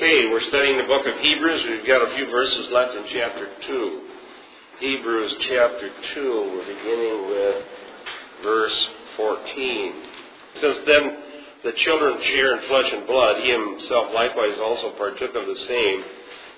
Okay, 0.00 0.30
we're 0.32 0.48
studying 0.48 0.78
the 0.78 0.88
book 0.88 1.04
of 1.04 1.12
Hebrews. 1.20 1.60
We've 1.68 1.86
got 1.86 2.00
a 2.00 2.16
few 2.16 2.24
verses 2.30 2.68
left 2.72 2.96
in 2.96 3.04
chapter 3.12 3.48
2. 3.66 4.00
Hebrews 4.80 5.32
chapter 5.40 5.90
2, 6.14 6.56
we're 6.56 6.74
beginning 6.74 7.28
with 7.28 7.64
verse 8.42 8.88
14. 9.18 9.92
Since 10.58 10.78
then 10.86 11.18
the 11.64 11.72
children 11.84 12.16
share 12.32 12.56
in 12.56 12.68
flesh 12.68 12.90
and 12.94 13.06
blood, 13.06 13.44
he 13.44 13.52
himself 13.52 14.14
likewise 14.14 14.56
also 14.62 14.96
partook 14.96 15.34
of 15.34 15.44
the 15.44 15.64
same, 15.68 16.02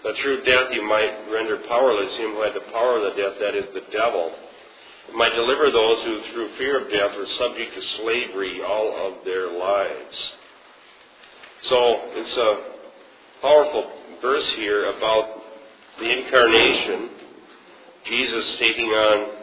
that 0.05 0.15
through 0.23 0.45
death 0.45 0.71
he 0.71 0.81
might 0.81 1.27
render 1.33 1.59
powerless 1.67 2.15
him 2.15 2.39
who 2.39 2.43
had 2.43 2.55
the 2.55 2.71
power 2.71 2.99
of 2.99 3.11
the 3.11 3.21
death, 3.21 3.35
that 3.41 3.57
is, 3.57 3.67
the 3.75 3.91
devil, 3.91 4.31
and 5.09 5.19
might 5.19 5.35
deliver 5.35 5.69
those 5.69 5.99
who 6.05 6.23
through 6.31 6.57
fear 6.59 6.79
of 6.79 6.93
death 6.93 7.11
were 7.19 7.27
subject 7.39 7.75
to 7.75 7.83
slavery 8.03 8.63
all 8.63 8.95
of 8.95 9.25
their 9.25 9.51
lives. 9.51 10.33
So 11.63 11.99
it's 12.15 12.37
a 12.37 12.72
powerful 13.43 13.91
verse 14.23 14.49
here 14.57 14.87
about 14.97 15.43
the 15.99 16.25
incarnation, 16.25 17.11
Jesus 18.05 18.57
taking 18.59 18.87
on 18.87 19.35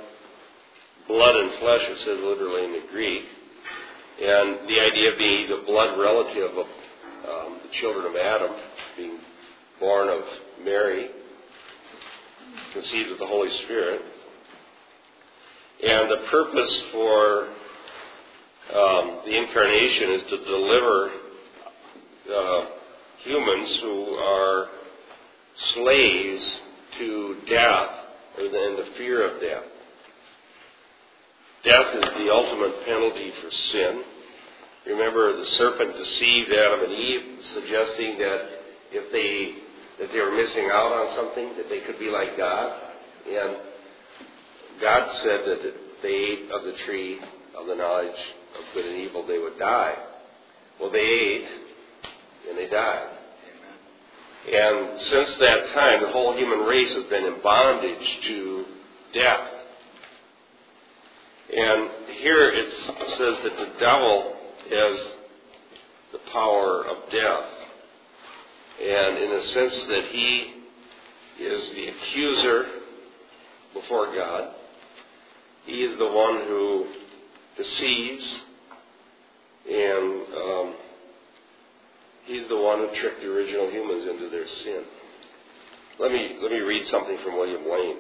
blood 1.08 1.36
and 1.36 1.60
flesh, 1.60 1.82
it 1.84 1.98
says 2.00 2.20
literally 2.24 2.64
in 2.64 2.72
the 2.72 2.88
Greek, 2.92 3.24
and 4.22 4.70
the 4.70 4.80
idea 4.80 5.12
being 5.18 5.42
he's 5.42 5.52
a 5.52 5.66
blood 5.66 6.00
relative 6.00 6.52
of 6.58 6.66
um, 6.66 7.60
the 7.64 7.70
children 7.80 8.06
of 8.06 8.16
Adam, 8.16 8.56
being 8.96 9.20
born 9.80 10.08
of 10.08 10.22
Mary, 10.64 11.10
conceived 12.74 13.12
of 13.12 13.20
the 13.20 13.28
Holy 13.28 13.50
Spirit. 13.66 14.02
And 15.84 16.10
the 16.10 16.28
purpose 16.30 16.76
for 16.92 17.48
um, 18.76 19.22
the 19.26 19.38
incarnation 19.38 20.12
is 20.12 20.22
to 20.30 20.38
deliver 20.46 21.12
uh, 22.34 22.66
humans 23.24 23.80
who 23.82 24.16
are 24.16 24.68
slaves 25.74 26.60
to 26.98 27.38
death 27.48 27.90
and 28.38 28.78
the 28.78 28.88
fear 28.98 29.28
of 29.28 29.42
death. 29.42 29.64
Death 31.64 31.96
is 31.96 32.10
the 32.18 32.32
ultimate 32.32 32.86
penalty 32.86 33.34
for 33.42 33.52
sin. 33.74 34.04
Remember, 34.88 35.36
the 35.38 35.46
serpent 35.58 35.98
deceived 35.98 36.52
Adam 36.54 36.84
and 36.84 36.94
Eve, 36.94 37.46
suggesting 37.54 38.18
that 38.18 38.42
if 38.92 39.12
they 39.12 39.56
that 40.00 40.14
they 40.14 40.20
were 40.20 40.32
missing 40.32 40.70
out 40.72 40.94
on 40.94 41.14
something, 41.14 41.58
that 41.58 41.68
they 41.68 41.82
could 41.82 42.00
be 42.00 42.10
like 42.10 42.38
God. 42.38 42.82
And 43.28 43.58
God 44.80 45.14
said 45.18 45.42
that 45.42 45.60
if 45.62 45.76
they 46.02 46.08
ate 46.08 46.52
of 46.52 46.64
the 46.64 46.74
tree 46.86 47.20
of 47.58 47.68
the 47.68 47.76
knowledge 47.76 48.08
of 48.08 48.74
good 48.74 48.86
and 48.86 48.96
evil, 48.96 49.28
they 49.28 49.38
would 49.38 49.60
die. 49.60 49.96
Well, 50.80 50.90
they 50.90 51.00
ate, 51.00 51.48
and 52.48 52.58
they 52.58 52.68
died. 52.68 53.10
And 54.52 55.02
since 55.02 55.36
that 55.36 55.74
time, 55.74 56.02
the 56.02 56.12
whole 56.12 56.36
human 56.36 56.60
race 56.60 56.94
has 56.94 57.06
been 57.06 57.26
in 57.26 57.42
bondage 57.42 58.20
to 58.28 58.66
death. 59.14 59.50
And 61.56 61.90
here 62.22 62.50
it 62.50 62.72
says 63.18 63.38
that 63.44 63.58
the 63.58 63.80
devil 63.80 64.36
has 64.70 65.00
the 66.14 66.20
power 66.32 66.86
of 66.86 67.12
death. 67.12 67.46
And 68.82 69.18
in 69.18 69.30
the 69.32 69.42
sense 69.48 69.86
that 69.86 70.06
he 70.06 70.54
is 71.40 71.72
the 71.72 71.88
accuser 71.88 72.66
before 73.74 74.14
God, 74.16 74.54
he 75.66 75.84
is 75.84 75.98
the 75.98 76.08
one 76.08 76.46
who 76.48 76.88
deceives 77.58 78.40
and 79.70 80.24
um, 80.36 80.74
One 82.70 82.86
who 82.86 83.02
tricked 83.02 83.22
the 83.22 83.34
original 83.34 83.72
humans 83.72 84.06
into 84.08 84.30
their 84.30 84.48
sin. 84.48 84.84
Let 85.98 86.12
me, 86.12 86.38
let 86.40 86.52
me 86.52 86.60
read 86.60 86.86
something 86.86 87.18
from 87.26 87.36
William 87.36 87.68
Lane. 87.68 87.98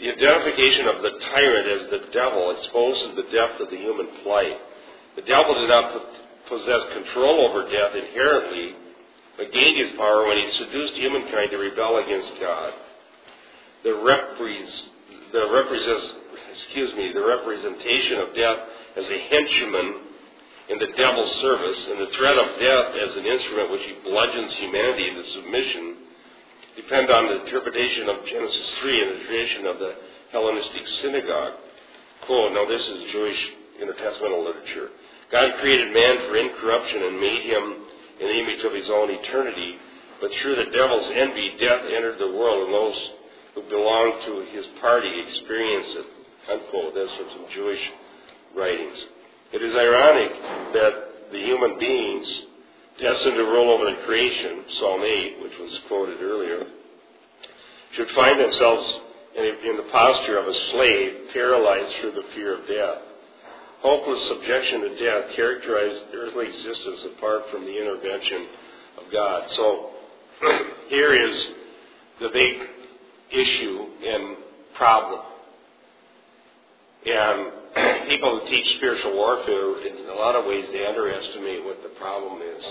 The 0.00 0.10
identification 0.10 0.88
of 0.88 1.02
the 1.02 1.14
tyrant 1.30 1.68
as 1.68 1.90
the 1.90 2.10
devil 2.10 2.50
exposes 2.50 3.14
the 3.14 3.30
depth 3.30 3.60
of 3.60 3.70
the 3.70 3.76
human 3.76 4.08
plight. 4.24 4.58
The 5.14 5.22
devil 5.22 5.54
did 5.54 5.68
not 5.68 6.02
possess 6.48 6.82
control 6.98 7.46
over 7.46 7.70
death 7.70 7.94
inherently, 7.94 8.74
but 9.38 9.52
gained 9.52 9.78
his 9.78 9.96
power 9.96 10.26
when 10.26 10.38
he 10.38 10.50
seduced 10.50 10.94
humankind 10.94 11.52
to 11.52 11.56
rebel 11.56 11.98
against 11.98 12.32
God. 12.40 12.72
The, 13.84 13.90
repres, 13.90 14.82
the 15.30 15.48
represents, 15.48 16.12
excuse 16.50 16.92
me, 16.96 17.12
the 17.12 17.24
representation 17.24 18.18
of 18.18 18.34
death 18.34 18.58
as 18.96 19.06
a 19.06 19.18
henchman 19.30 20.05
in 20.68 20.78
the 20.78 20.92
devil's 20.96 21.30
service 21.40 21.78
and 21.90 22.00
the 22.00 22.10
threat 22.18 22.38
of 22.38 22.58
death 22.58 22.94
as 22.94 23.16
an 23.16 23.26
instrument 23.26 23.70
which 23.70 23.82
he 23.82 23.94
bludgeons 24.02 24.52
humanity 24.54 25.08
into 25.08 25.28
submission 25.30 25.96
depend 26.76 27.10
on 27.10 27.26
the 27.28 27.46
interpretation 27.46 28.08
of 28.08 28.24
Genesis 28.26 28.74
3 28.80 29.02
and 29.02 29.10
the 29.20 29.24
creation 29.24 29.66
of 29.66 29.78
the 29.78 29.94
Hellenistic 30.32 30.86
synagogue. 31.00 31.54
Quote, 32.26 32.52
now 32.52 32.66
this 32.66 32.82
is 32.82 33.12
Jewish 33.12 33.40
intertestamental 33.80 34.44
literature. 34.44 34.90
God 35.30 35.54
created 35.60 35.94
man 35.94 36.28
for 36.28 36.36
incorruption 36.36 37.02
and 37.02 37.20
made 37.20 37.42
him 37.46 37.64
in 38.20 38.26
the 38.26 38.38
image 38.38 38.64
of 38.64 38.72
his 38.72 38.88
own 38.90 39.10
eternity, 39.10 39.76
but 40.20 40.30
through 40.40 40.56
the 40.56 40.70
devil's 40.70 41.10
envy, 41.14 41.56
death 41.60 41.82
entered 41.88 42.18
the 42.18 42.32
world, 42.32 42.64
and 42.64 42.74
those 42.74 43.10
who 43.54 43.62
belonged 43.68 44.24
to 44.26 44.46
his 44.52 44.66
party 44.80 45.10
experienced 45.28 45.96
it. 45.96 46.06
Unquote. 46.48 46.94
That's 46.94 47.10
from 47.16 47.28
some 47.30 47.46
Jewish 47.54 47.80
writings. 48.56 49.04
It 49.52 49.62
is 49.62 49.74
ironic 49.74 50.32
that 50.72 51.32
the 51.32 51.38
human 51.38 51.78
beings 51.78 52.42
destined 53.00 53.36
to 53.36 53.44
rule 53.44 53.70
over 53.70 53.84
the 53.84 54.06
creation, 54.06 54.64
Psalm 54.80 55.02
8, 55.02 55.42
which 55.42 55.58
was 55.58 55.80
quoted 55.88 56.20
earlier, 56.20 56.64
should 57.96 58.10
find 58.10 58.40
themselves 58.40 59.00
in 59.36 59.76
the 59.76 59.88
posture 59.92 60.38
of 60.38 60.46
a 60.46 60.54
slave, 60.70 61.14
paralyzed 61.32 61.94
through 62.00 62.12
the 62.12 62.24
fear 62.34 62.58
of 62.58 62.66
death. 62.66 63.02
Hopeless 63.80 64.28
subjection 64.28 64.80
to 64.80 64.98
death 64.98 65.36
characterized 65.36 66.04
earthly 66.14 66.48
existence 66.48 67.06
apart 67.16 67.42
from 67.50 67.64
the 67.64 67.80
intervention 67.80 68.46
of 68.98 69.12
God. 69.12 69.50
So 69.50 69.90
here 70.88 71.12
is 71.12 71.48
the 72.20 72.30
big 72.30 72.68
issue 73.30 73.86
and 74.04 74.36
problem. 74.74 75.20
And 77.04 77.52
people 78.08 78.40
who 78.40 78.48
teach 78.48 78.66
spiritual 78.78 79.14
warfare, 79.14 79.86
in 79.86 80.08
a 80.08 80.14
lot 80.14 80.34
of 80.34 80.46
ways, 80.46 80.64
they 80.72 80.86
underestimate 80.86 81.64
what 81.64 81.82
the 81.82 81.90
problem 82.00 82.40
is. 82.42 82.64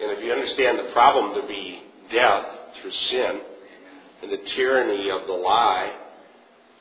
And 0.00 0.10
if 0.10 0.24
you 0.24 0.32
understand 0.32 0.78
the 0.78 0.92
problem 0.92 1.40
to 1.40 1.46
be 1.46 1.82
death 2.10 2.44
through 2.80 2.90
sin 2.90 3.40
and 4.22 4.32
the 4.32 4.40
tyranny 4.56 5.10
of 5.10 5.26
the 5.26 5.32
lie 5.32 5.92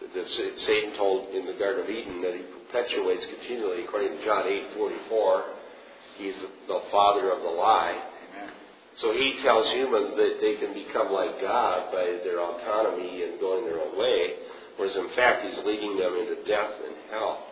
that 0.02 0.28
Satan 0.58 0.98
told 0.98 1.34
in 1.34 1.46
the 1.46 1.54
Garden 1.54 1.84
of 1.84 1.90
Eden 1.90 2.22
that 2.22 2.34
he 2.34 2.42
perpetuates 2.42 3.26
continually, 3.26 3.84
according 3.84 4.18
to 4.18 4.26
John 4.26 4.46
8:44, 4.46 5.44
he's 6.18 6.36
the 6.68 6.82
father 6.92 7.32
of 7.32 7.42
the 7.42 7.50
lie. 7.50 8.02
So 8.96 9.12
he 9.14 9.40
tells 9.42 9.68
humans 9.72 10.16
that 10.18 10.38
they 10.42 10.56
can 10.56 10.74
become 10.74 11.12
like 11.12 11.42
God 11.42 11.92
by 11.92 12.20
their 12.24 12.42
autonomy 12.42 13.24
and 13.24 13.40
going 13.40 13.66
their 13.66 13.80
own 13.80 13.98
way. 13.98 14.36
Whereas 14.78 14.96
in 14.96 15.10
fact, 15.16 15.46
he's 15.46 15.66
leading 15.66 15.98
them 15.98 16.16
into 16.16 16.44
death 16.46 16.72
and 16.86 16.96
hell 17.10 17.48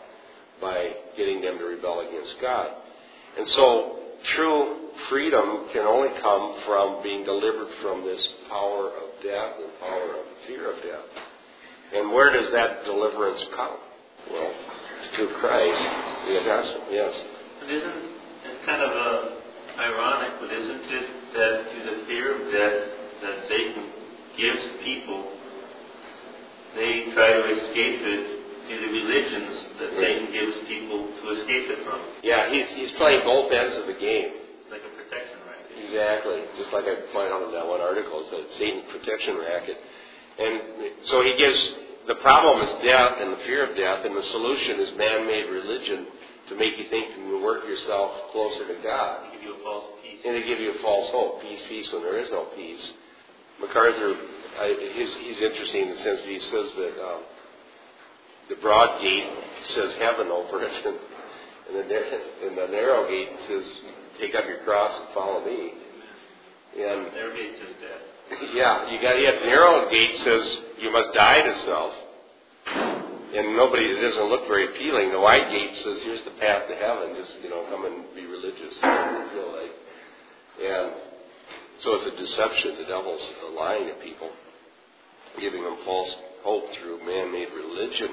by 0.60 0.94
getting 1.18 1.42
them 1.42 1.58
to 1.58 1.66
rebel 1.66 2.02
against 2.02 2.36
God. 2.42 2.70
And 3.38 3.48
so 3.50 4.00
true 4.36 4.81
freedom 5.10 5.68
can 5.74 5.86
only 5.86 6.10
come 6.22 6.62
from 6.66 7.04
being 7.04 7.24
delivered 7.24 7.68
from 7.82 8.04
this 8.04 8.28
power 8.50 8.88
of 8.88 9.24
death 9.24 9.54
and 9.62 9.72
power 9.80 10.12
of 10.20 10.26
fear 10.48 10.72
of 10.72 10.82
death. 10.84 11.24
And 11.94 12.12
where 12.12 12.32
does 12.32 12.52
that 12.52 12.84
deliverance 12.86 13.42
come? 13.56 13.78
Well, 14.32 14.54
through 15.16 15.34
Christ, 15.40 15.84
the 16.28 16.44
gospel, 16.46 16.84
yes. 16.90 17.14
But 17.60 17.70
isn't 17.70 18.12
it's 18.46 18.66
kind 18.66 18.82
of 18.82 18.92
uh, 18.92 19.82
ironic, 19.82 20.40
but 20.40 20.54
isn't 20.54 20.82
it 20.86 21.34
that 21.34 21.72
through 21.72 21.96
the 21.96 22.06
fear 22.06 22.36
of 22.36 22.52
death 22.52 22.90
that 23.24 23.48
Satan 23.50 23.90
gives 24.38 24.62
people 24.84 25.32
they 26.76 27.12
try 27.14 27.34
to 27.34 27.44
escape 27.52 28.00
it 28.00 28.24
through 28.68 28.80
the 28.80 28.92
religions 28.96 29.68
that 29.80 29.92
Satan 30.00 30.32
gives 30.32 30.56
people 30.68 31.04
to 31.04 31.26
escape 31.36 31.68
it 31.68 31.84
from. 31.84 32.00
Yeah, 32.24 32.50
he's, 32.50 32.68
he's 32.72 32.92
playing 32.98 33.24
both 33.26 33.52
ends 33.52 33.78
of 33.78 33.88
the 33.88 34.00
game. 34.00 34.41
Exactly. 35.92 36.40
Just 36.56 36.72
like 36.72 36.88
I 36.88 36.96
pointed 37.12 37.36
out 37.36 37.44
in 37.44 37.52
that 37.52 37.68
one 37.68 37.84
article, 37.84 38.24
it's 38.24 38.32
a 38.32 38.42
Satan 38.56 38.88
protection 38.96 39.36
racket. 39.44 39.76
And 40.40 40.56
so 41.12 41.20
he 41.20 41.36
gives, 41.36 41.60
the 42.08 42.16
problem 42.24 42.64
is 42.64 42.72
death 42.88 43.20
and 43.20 43.36
the 43.36 43.44
fear 43.44 43.68
of 43.68 43.76
death, 43.76 44.08
and 44.08 44.16
the 44.16 44.24
solution 44.32 44.80
is 44.80 44.96
man-made 44.96 45.52
religion 45.52 46.08
to 46.48 46.56
make 46.56 46.80
you 46.80 46.88
think 46.88 47.12
you 47.12 47.28
can 47.28 47.44
work 47.44 47.68
yourself 47.68 48.32
closer 48.32 48.72
to 48.72 48.78
God. 48.80 49.36
Give 49.36 49.44
you 49.44 49.60
a 49.60 49.64
false 49.68 50.00
peace. 50.00 50.24
And 50.24 50.32
to 50.40 50.48
give 50.48 50.64
you 50.64 50.80
a 50.80 50.82
false 50.82 51.12
hope. 51.12 51.42
Peace, 51.44 51.62
peace 51.68 51.88
when 51.92 52.04
there 52.08 52.24
is 52.24 52.32
no 52.32 52.48
peace. 52.56 52.92
MacArthur 53.60 54.16
I, 54.60 54.92
he's, 54.96 55.14
he's 55.16 55.40
interesting 55.44 55.84
in 55.84 55.90
the 55.92 56.02
sense 56.02 56.22
that 56.22 56.32
he 56.32 56.40
says 56.40 56.72
that 56.76 56.96
um, 57.04 57.22
the 58.50 58.56
broad 58.56 59.02
gate 59.02 59.28
says 59.76 59.94
heaven 59.96 60.28
over 60.28 60.64
it, 60.64 60.72
and, 60.72 60.96
and, 61.76 61.90
the, 61.90 62.48
and 62.48 62.58
the 62.58 62.68
narrow 62.72 63.08
gate 63.08 63.30
says 63.48 63.66
take 64.20 64.36
up 64.36 64.46
your 64.46 64.64
cross 64.64 64.94
and 65.00 65.14
follow 65.14 65.46
me. 65.46 65.74
And 66.78 67.14
Their 67.14 67.34
gate 67.34 67.56
says 67.60 67.76
death. 67.82 68.40
yeah, 68.54 68.90
you 68.92 69.02
got 69.02 69.20
yet 69.20 69.44
narrow 69.46 69.90
gate 69.90 70.16
says 70.24 70.62
you 70.80 70.92
must 70.92 71.14
die 71.14 71.42
to 71.42 71.56
self. 71.66 71.94
And 73.34 73.56
nobody 73.56 73.86
it 73.86 74.02
doesn't 74.02 74.30
look 74.30 74.48
very 74.48 74.66
appealing. 74.66 75.12
The 75.12 75.20
wide 75.20 75.52
gate 75.52 75.72
says 75.84 76.02
here's 76.04 76.24
the 76.26 76.32
path 76.32 76.68
to 76.68 76.76
heaven, 76.76 77.16
just 77.16 77.32
you 77.44 77.50
know, 77.50 77.66
come 77.70 77.86
and 77.86 78.04
be 78.16 78.26
religious, 78.26 78.76
you 78.76 79.30
feel 79.32 79.52
like. 79.56 79.72
And 80.62 80.92
so 81.80 81.96
it's 81.96 82.14
a 82.14 82.18
deception. 82.20 82.78
The 82.78 82.86
devil's 82.86 83.22
lying 83.56 83.88
to 83.88 83.94
people, 84.04 84.30
giving 85.40 85.64
them 85.64 85.78
false 85.86 86.14
hope 86.44 86.66
through 86.76 87.06
man-made 87.06 87.50
religion. 87.56 88.10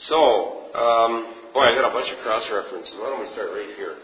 So, 0.00 0.72
um, 0.74 1.34
boy, 1.52 1.60
I 1.60 1.74
got 1.74 1.90
a 1.90 1.92
bunch 1.92 2.10
of 2.12 2.18
cross 2.24 2.44
references. 2.52 2.94
Why 2.96 3.10
don't 3.10 3.20
we 3.20 3.32
start 3.32 3.50
right 3.52 3.74
here? 3.76 3.96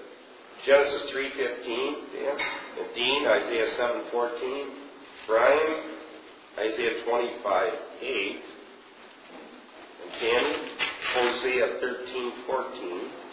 Genesis 0.67 1.13
3.15, 1.15 1.95
Dan. 2.13 2.39
Dean, 2.95 3.27
Isaiah 3.27 3.67
7.14. 3.79 4.65
Brian, 5.27 5.73
Isaiah 6.59 7.05
25.8. 7.07 8.41
And 10.01 10.11
Tammy, 10.21 10.57
Hosea 11.15 11.67
13.14. 11.83 13.25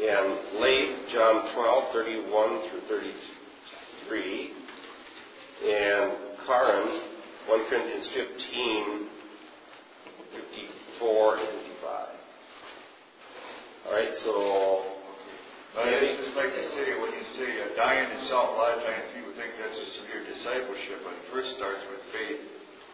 And 0.00 0.60
Leif, 0.60 0.88
John 1.12 1.36
12.31 1.56 2.70
through 2.70 2.80
33. 2.88 4.50
And 5.64 6.12
Karin, 6.46 7.00
1 7.48 7.68
Corinthians 7.68 8.06
15, 8.14 9.08
54 10.32 11.36
and 11.36 11.48
55. 11.48 12.08
All 13.86 13.92
right, 13.92 14.14
so 14.18 14.92
But 15.74 15.88
it's 15.88 16.20
just 16.24 16.36
like 16.36 16.52
you 16.52 16.68
say, 16.76 16.92
when 17.00 17.12
you 17.16 17.24
say 17.36 17.48
uh, 17.64 17.71
dying 17.82 18.14
a 18.14 18.54
lot 18.54 18.78
of 18.78 18.86
times 18.86 19.10
people 19.10 19.34
think 19.34 19.58
that's 19.58 19.74
a 19.74 19.88
severe 19.98 20.22
discipleship, 20.22 21.02
but 21.02 21.18
it 21.18 21.24
first 21.34 21.50
starts 21.58 21.82
with 21.90 21.98
faith 22.14 22.38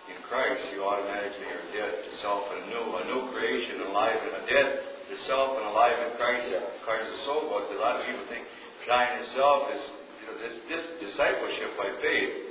in 0.09 0.17
Christ. 0.25 0.65
You 0.73 0.81
automatically 0.81 1.45
are 1.45 1.67
dead 1.77 1.93
to 2.09 2.11
self 2.25 2.49
and 2.57 2.65
a 2.65 2.67
new, 2.73 2.85
a 2.97 3.05
new 3.05 3.23
creation, 3.37 3.85
alive 3.85 4.17
and 4.17 4.35
a 4.41 4.45
dead 4.49 4.69
to 5.13 5.15
self 5.29 5.61
and 5.61 5.69
alive 5.69 5.93
in 6.09 6.17
Christ. 6.17 6.49
Christ 6.89 7.05
the 7.05 7.21
soul 7.29 7.53
was. 7.53 7.69
A 7.69 7.77
lot 7.77 8.01
of 8.01 8.09
people 8.09 8.25
think 8.33 8.49
dying 8.89 9.21
to 9.21 9.27
self 9.37 9.69
is 9.77 9.83
you 9.93 10.25
know, 10.33 10.37
this, 10.41 10.57
this 10.73 10.85
discipleship 11.05 11.77
by 11.77 11.93
faith. 12.01 12.48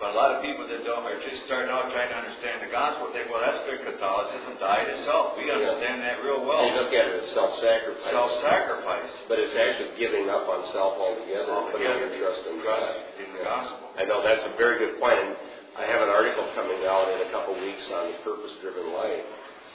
But 0.00 0.12
a 0.12 0.16
lot 0.16 0.32
of 0.32 0.40
people 0.40 0.64
that 0.64 0.80
don't 0.88 1.04
are 1.04 1.20
just 1.20 1.44
starting 1.44 1.68
out 1.68 1.92
trying 1.92 2.08
to 2.08 2.16
understand 2.16 2.64
the 2.64 2.72
gospel 2.72 3.12
think, 3.12 3.28
well, 3.28 3.44
that's 3.44 3.60
good 3.68 3.84
Catholicism, 3.84 4.56
die 4.56 4.88
to 4.88 4.96
self. 5.04 5.36
We 5.36 5.52
understand 5.52 6.00
that 6.00 6.24
real 6.24 6.40
well. 6.40 6.64
you 6.64 6.72
look 6.72 6.88
at 6.88 7.04
it 7.04 7.20
as 7.20 7.28
self-sacrifice. 7.36 8.08
Self-sacrifice. 8.08 9.12
But 9.28 9.44
it's 9.44 9.52
actually 9.52 9.92
giving 10.00 10.32
up 10.32 10.48
on 10.48 10.64
self 10.72 10.96
altogether, 10.96 11.52
putting 11.68 11.84
your 11.84 12.16
trust 12.16 12.48
in 12.48 12.64
Trust 12.64 12.80
God. 12.80 12.96
in 13.20 13.28
the 13.36 13.44
gospel. 13.44 13.92
I 14.00 14.08
know 14.08 14.24
that's 14.24 14.48
a 14.48 14.56
very 14.56 14.80
good 14.80 14.96
point. 14.96 15.20
And 15.20 15.36
I 15.76 15.84
have 15.84 16.00
an 16.00 16.08
article 16.08 16.48
coming 16.56 16.80
out 16.88 17.12
in 17.12 17.28
a 17.28 17.30
couple 17.30 17.52
weeks 17.60 17.84
on 17.92 18.16
purpose-driven 18.24 18.96
life, 18.96 19.28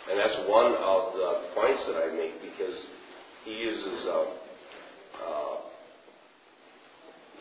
and 0.10 0.18
that's 0.18 0.42
one 0.50 0.74
of 0.74 1.13
the 1.13 1.54
points 1.54 1.86
that 1.86 2.01
I 2.01 2.10
make 2.18 2.42
because 2.42 2.81
he 3.45 3.54
uses 3.62 4.10
a, 4.10 4.19
uh, 5.22 5.56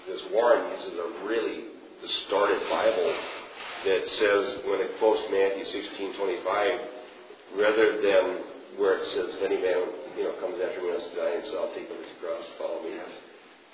this 0.06 0.20
Warren 0.32 0.68
uses 0.76 1.00
a 1.00 1.24
really 1.24 1.73
distorted 2.06 2.60
Bible 2.68 3.14
that 3.84 4.06
says 4.06 4.64
when 4.68 4.80
it 4.80 4.92
quotes 4.98 5.22
Matthew 5.30 5.64
sixteen 5.72 6.12
twenty-five, 6.16 6.80
rather 7.56 8.00
than 8.00 8.44
where 8.76 8.98
it 8.98 9.06
says, 9.12 9.36
"If 9.36 9.42
any 9.42 9.56
man 9.56 9.88
you 10.16 10.24
know 10.24 10.32
comes 10.40 10.60
after 10.60 10.80
me, 10.82 10.92
must 10.92 11.14
die 11.16 11.40
himself, 11.40 11.70
I'll 11.70 11.74
take 11.74 11.90
up 11.90 11.96
his 11.96 12.14
cross, 12.20 12.44
follow 12.58 12.82
me." 12.82 13.00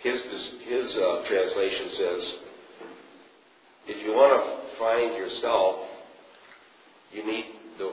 His 0.02 0.22
his 0.66 0.96
uh, 0.96 1.24
translation 1.28 1.90
says, 1.92 2.34
if 3.86 4.02
you 4.04 4.12
want 4.12 4.32
to 4.32 4.78
find 4.78 5.14
yourself, 5.16 5.88
you 7.12 7.26
need 7.26 7.46
the 7.78 7.92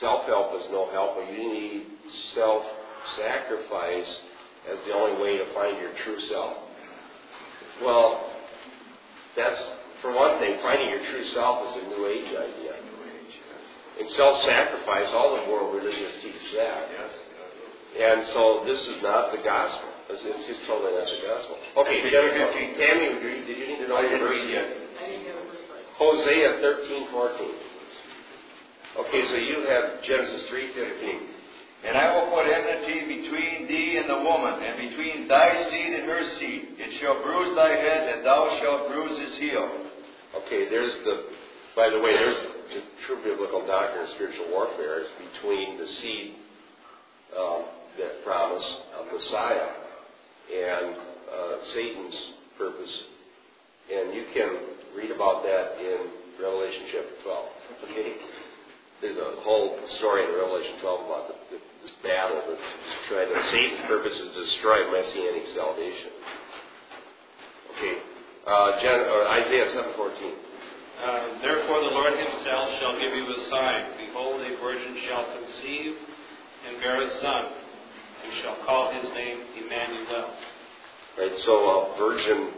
self-help 0.00 0.60
is 0.60 0.66
no 0.70 0.90
help, 0.90 1.16
but 1.16 1.30
you 1.32 1.38
need 1.38 1.86
self-sacrifice 2.34 4.16
as 4.70 4.78
the 4.86 4.92
only 4.92 5.22
way 5.22 5.38
to 5.38 5.44
find 5.54 5.78
your 5.78 5.92
true 6.04 6.20
self. 6.28 6.56
Well, 7.82 8.32
that's 9.36 9.60
for 10.02 10.12
one 10.14 10.38
thing, 10.40 10.58
finding 10.62 10.88
your 10.90 11.04
true 11.12 11.26
self 11.34 11.68
is 11.70 11.82
a 11.84 11.88
New 11.94 12.06
Age 12.06 12.28
idea. 12.32 12.74
And 13.98 14.10
self-sacrifice, 14.12 15.08
all 15.16 15.40
the 15.40 15.50
world 15.50 15.72
religions 15.74 16.20
teach 16.20 16.36
that. 16.56 16.84
Yes. 16.92 17.12
And 17.96 18.28
so 18.36 18.60
this 18.68 18.76
is 18.78 19.00
not 19.02 19.32
the 19.32 19.40
gospel. 19.40 19.88
It's, 20.12 20.20
it's 20.20 20.46
just 20.46 20.60
totally 20.68 20.92
not 20.92 21.08
the 21.08 21.20
gospel. 21.24 21.56
Okay, 21.80 22.04
Jennifer, 22.12 22.52
Tammy, 22.76 23.08
did 23.16 23.24
you- 23.24 23.44
did 23.48 23.56
you 23.56 23.66
need 23.72 23.80
to 23.80 23.88
know 23.88 24.00
your 24.04 24.20
didn't 24.20 24.28
verse 24.28 24.36
read 24.36 24.52
yet? 24.52 24.68
yet. 24.68 24.76
I 25.00 25.06
didn't 25.08 25.24
get 25.24 25.34
a 25.34 25.44
first 25.48 25.64
slide. 25.64 25.84
Hosea 25.96 26.48
thirteen 26.60 27.08
fourteen. 27.08 27.56
Okay, 29.00 29.22
so 29.28 29.34
you 29.40 29.64
have 29.64 30.04
Genesis 30.04 30.44
three 30.52 30.68
fifteen. 30.76 31.20
And 31.84 31.96
I 31.96 32.14
will 32.14 32.30
put 32.32 32.46
enmity 32.46 33.20
between 33.20 33.68
thee 33.68 33.98
and 33.98 34.08
the 34.08 34.18
woman, 34.24 34.62
and 34.62 34.88
between 34.88 35.28
thy 35.28 35.70
seed 35.70 35.92
and 35.92 36.04
her 36.08 36.22
seed. 36.38 36.62
It 36.78 37.00
shall 37.00 37.22
bruise 37.22 37.54
thy 37.54 37.70
head, 37.70 38.16
and 38.16 38.26
thou 38.26 38.58
shalt 38.60 38.88
bruise 38.88 39.18
his 39.18 39.38
heel. 39.38 39.68
Okay, 40.44 40.68
there's 40.70 40.94
the. 41.04 41.24
By 41.76 41.90
the 41.90 42.00
way, 42.00 42.16
there's 42.16 42.40
the 42.72 42.82
true 43.06 43.22
biblical 43.22 43.66
doctrine 43.66 44.04
of 44.04 44.10
spiritual 44.14 44.48
warfare 44.50 45.02
is 45.02 45.08
between 45.32 45.78
the 45.78 45.86
seed, 46.00 46.34
um, 47.38 47.64
that 47.98 48.24
promise 48.24 48.64
of 48.98 49.06
Messiah, 49.12 49.68
and 50.50 50.96
uh, 50.96 51.56
Satan's 51.74 52.14
purpose, 52.58 53.02
and 53.92 54.14
you 54.14 54.24
can 54.32 54.56
read 54.96 55.10
about 55.10 55.42
that 55.42 55.78
in 55.78 55.98
Revelation 56.40 56.82
chapter 56.92 57.22
12. 57.22 57.46
Okay, 57.90 58.12
there's 59.00 59.16
a 59.16 59.40
whole 59.44 59.76
story 59.98 60.24
in 60.24 60.32
Revelation 60.32 60.80
12 60.80 61.06
about 61.06 61.28
the, 61.28 61.34
the, 61.52 61.58
this 61.84 61.94
battle 62.02 62.40
that's 62.48 62.68
trying 63.08 63.28
to 63.28 63.38
Satan's 63.52 63.84
purpose 63.86 64.16
is 64.16 64.28
to 64.32 64.40
destroy 64.44 64.90
messianic 64.90 65.46
salvation. 65.54 66.12
Okay, 67.76 67.96
uh, 68.46 69.12
or 69.12 69.28
Isaiah 69.28 69.68
7:14. 69.68 70.32
Uh, 70.96 71.42
Therefore 71.42 71.80
the 71.84 71.92
Lord 71.92 72.16
himself 72.16 72.72
shall 72.80 72.98
give 72.98 73.12
you 73.12 73.28
a 73.28 73.50
sign. 73.50 73.84
Behold, 74.00 74.40
a 74.40 74.56
virgin 74.64 74.96
shall 75.08 75.26
conceive 75.44 75.94
and 76.66 76.80
bear 76.80 77.02
a 77.02 77.10
son, 77.20 77.44
and 78.24 78.42
shall 78.42 78.56
call 78.64 78.92
his 78.92 79.04
name 79.12 79.38
Emmanuel. 79.60 80.30
Right, 81.18 81.32
so 81.44 81.52
a 81.52 81.98
virgin 81.98 82.50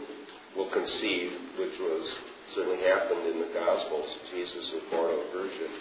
will 0.55 0.69
conceive, 0.71 1.31
which 1.59 1.75
was 1.79 2.15
certainly 2.55 2.81
happened 2.87 3.27
in 3.27 3.39
the 3.39 3.51
Gospels. 3.53 4.07
Jesus 4.31 4.71
was 4.73 4.83
born 4.91 5.11
of 5.13 5.19
a 5.19 5.31
virgin, 5.31 5.71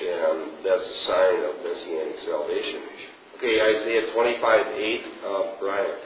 and 0.00 0.64
that's 0.64 0.86
a 0.86 0.98
sign 1.06 1.38
of 1.44 1.52
messianic 1.62 2.18
salvation. 2.24 2.80
Okay, 3.38 3.60
Isaiah 3.60 4.12
25, 4.14 4.40
8, 4.40 5.04
uh, 5.26 5.60
Brian. 5.60 5.98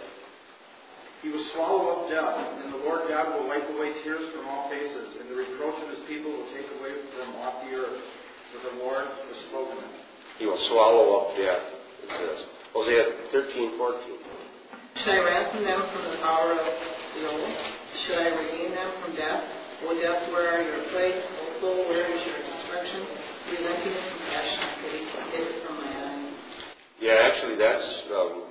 He 1.23 1.29
will 1.31 1.45
swallow 1.55 1.85
up 1.93 2.01
death, 2.11 2.63
and 2.63 2.73
the 2.73 2.83
Lord 2.87 3.11
God 3.11 3.35
will 3.35 3.49
wipe 3.49 3.69
away 3.75 3.93
tears 4.05 4.23
from 4.35 4.47
all 4.47 4.71
faces, 4.71 5.19
and 5.21 5.31
the 5.31 5.35
reproach 5.35 5.77
of 5.83 5.91
his 5.91 6.03
people 6.07 6.31
will 6.31 6.49
take 6.55 6.67
away 6.79 6.95
from 7.15 7.35
off 7.43 7.65
the 7.67 7.75
earth. 7.75 8.01
For 8.55 8.65
the 8.65 8.75
Lord 8.81 9.05
has 9.05 9.39
spoken 9.51 9.77
it. 9.77 9.93
He 10.39 10.47
will 10.47 10.63
swallow 10.71 11.21
up 11.21 11.37
death, 11.37 11.69
it 12.07 12.11
says. 12.17 12.47
Hosea 12.73 13.29
13, 13.33 13.77
14. 13.77 13.99
Should 15.05 15.15
I 15.15 15.21
ransom 15.21 15.65
them 15.65 15.83
from 15.93 16.05
the 16.11 16.17
power 16.23 16.53
of 16.55 16.67
Sheol? 17.13 17.39
Should 18.07 18.19
I 18.19 18.29
redeem 18.39 18.71
them 18.73 18.91
from 19.03 19.17
death? 19.17 19.43
O 19.85 19.95
death, 20.01 20.33
where 20.33 20.49
are 20.55 20.63
your 20.63 20.81
plagues? 20.95 21.23
O 21.23 21.61
Sheol, 21.61 21.89
where 21.93 22.09
is 22.09 22.21
your 22.25 22.41
destruction? 22.69 23.01
Relenting 23.49 23.97
in 23.97 24.05
compassion, 24.13 24.61
pity, 24.85 25.01
hid 25.33 25.45
it 25.49 25.57
from 25.65 25.77
my 25.81 25.89
eyes. 25.89 26.33
Yeah, 27.01 27.17
actually, 27.33 27.57
that's 27.57 27.89
um, 28.13 28.45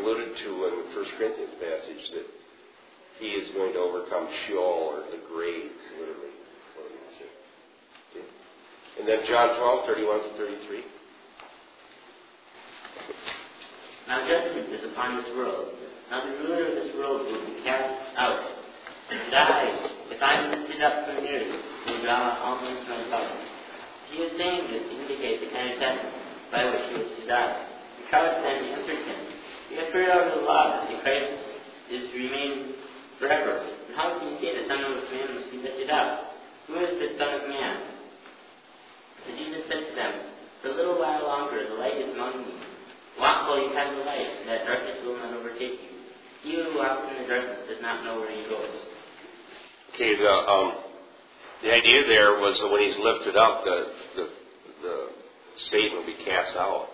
alluded 0.00 0.32
to 0.32 0.50
in 0.64 0.72
the 0.80 0.88
First 0.96 1.10
Corinthians 1.18 1.52
passage 1.60 2.04
that 2.16 2.26
he 3.20 3.36
is 3.36 3.52
going 3.52 3.72
to 3.74 3.80
overcome 3.80 4.28
Sheol 4.46 4.96
or 4.96 5.04
the 5.12 5.20
grave, 5.28 5.76
literally. 6.00 6.32
What 6.72 6.88
do 6.88 6.94
you 6.94 7.12
say? 7.20 7.30
Okay. 8.16 8.26
And 9.00 9.04
then 9.08 9.20
John 9.28 9.58
12, 9.58 9.86
31 9.86 10.22
to 10.22 10.30
33. 10.38 10.84
Now 14.08 14.24
judgment 14.24 14.72
is 14.72 14.88
upon 14.92 15.20
this 15.20 15.28
world. 15.36 15.68
Now 16.10 16.24
the 16.24 16.32
ruler 16.40 16.64
of 16.64 16.74
this 16.80 16.94
world 16.96 17.26
will 17.26 17.44
be 17.44 17.60
cast 17.62 18.16
out. 18.16 18.40
And 19.10 19.34
I, 19.34 19.97
if 20.08 20.20
I 20.22 20.40
am 20.40 20.50
lifted 20.50 20.80
up 20.80 21.04
from 21.04 21.16
the 21.20 21.28
earth, 21.28 21.52
will 21.86 22.00
draw 22.02 22.36
all 22.40 22.60
men 22.64 22.76
to 22.80 22.86
myself. 22.88 23.28
He 24.08 24.24
is 24.24 24.32
saying 24.40 24.72
this 24.72 24.84
to 24.88 24.94
indicate 25.04 25.44
the 25.44 25.50
kind 25.52 25.68
of 25.72 25.76
death 25.80 26.00
by 26.52 26.64
which 26.64 26.84
he 26.88 26.94
was 26.96 27.10
to 27.20 27.24
die. 27.28 27.68
The 28.00 28.04
crowd 28.08 28.40
then 28.40 28.72
answered 28.72 29.04
him, 29.04 29.20
We 29.68 29.74
have 29.76 29.92
heard 29.92 30.08
out 30.08 30.32
of 30.32 30.40
the 30.40 30.44
law 30.48 30.80
that 30.80 30.88
the 30.88 30.98
Christ 31.04 31.32
is 31.92 32.08
to 32.08 32.16
remain 32.16 32.72
forever. 33.20 33.68
And 33.68 33.92
how 33.96 34.16
can 34.16 34.32
you 34.32 34.36
say 34.40 34.56
the 34.56 34.64
Son 34.64 34.80
of 34.80 34.96
Man 35.12 35.28
must 35.36 35.50
be 35.52 35.60
lifted 35.60 35.92
up? 35.92 36.40
Who 36.72 36.80
is 36.80 36.92
the 36.96 37.10
Son 37.20 37.30
of 37.36 37.44
Man? 37.48 37.74
And 39.28 39.36
Jesus 39.36 39.68
said 39.68 39.84
to 39.88 39.92
them, 39.92 40.12
For 40.64 40.72
a 40.72 40.76
little 40.76 40.96
while 40.96 41.20
longer 41.28 41.60
the 41.68 41.76
light 41.76 42.00
is 42.00 42.16
among 42.16 42.48
you. 42.48 42.56
Walk 43.20 43.50
while 43.50 43.60
you 43.60 43.76
have 43.76 43.92
the 43.92 44.04
light, 44.08 44.46
that 44.46 44.64
darkness 44.64 45.04
will 45.04 45.20
not 45.20 45.36
overtake 45.36 45.84
you. 45.84 45.92
He 46.46 46.54
who 46.54 46.78
walks 46.78 47.04
in 47.12 47.22
the 47.22 47.28
darkness 47.28 47.60
does 47.68 47.82
not 47.82 48.04
know 48.04 48.22
where 48.22 48.30
he 48.30 48.46
goes. 48.48 48.88
Okay, 49.98 50.14
the 50.14 50.30
um, 50.30 50.74
the 51.60 51.74
idea 51.74 52.06
there 52.06 52.38
was 52.38 52.54
that 52.60 52.70
when 52.70 52.86
he's 52.86 52.94
lifted 53.02 53.34
up, 53.34 53.64
the 53.64 53.90
the, 54.14 54.28
the 54.80 55.08
Satan 55.74 55.98
will 55.98 56.06
be 56.06 56.14
cast 56.24 56.54
out. 56.54 56.86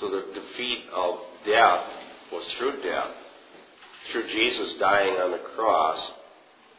So 0.00 0.08
the 0.08 0.24
defeat 0.32 0.88
of 0.88 1.20
death 1.44 1.84
was 2.32 2.48
through 2.56 2.80
death. 2.80 3.12
Through 4.10 4.28
Jesus 4.28 4.72
dying 4.80 5.20
on 5.20 5.32
the 5.32 5.44
cross, 5.54 6.00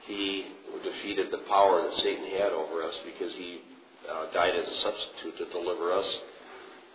he 0.08 0.46
defeated 0.82 1.30
the 1.30 1.46
power 1.46 1.84
that 1.84 1.94
Satan 2.00 2.26
had 2.26 2.54
over 2.54 2.82
us 2.82 2.96
because 3.06 3.36
he 3.36 3.62
uh, 4.10 4.34
died 4.34 4.56
as 4.56 4.66
a 4.66 4.82
substitute 4.82 5.46
to 5.46 5.62
deliver 5.62 5.94
us 5.94 6.10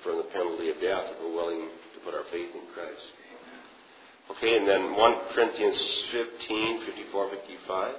from 0.02 0.16
the 0.16 0.26
penalty 0.34 0.70
of 0.70 0.80
death 0.82 1.06
if 1.06 1.22
we're 1.22 1.36
willing 1.36 1.70
to 1.94 1.98
put 2.04 2.14
our 2.14 2.26
faith 2.32 2.50
in 2.50 2.66
Christ. 2.74 3.06
Okay, 4.38 4.56
and 4.58 4.66
then 4.66 4.96
1 4.96 5.14
Corinthians 5.36 5.78
15, 6.10 6.86
54, 6.86 7.30
55. 7.30 7.94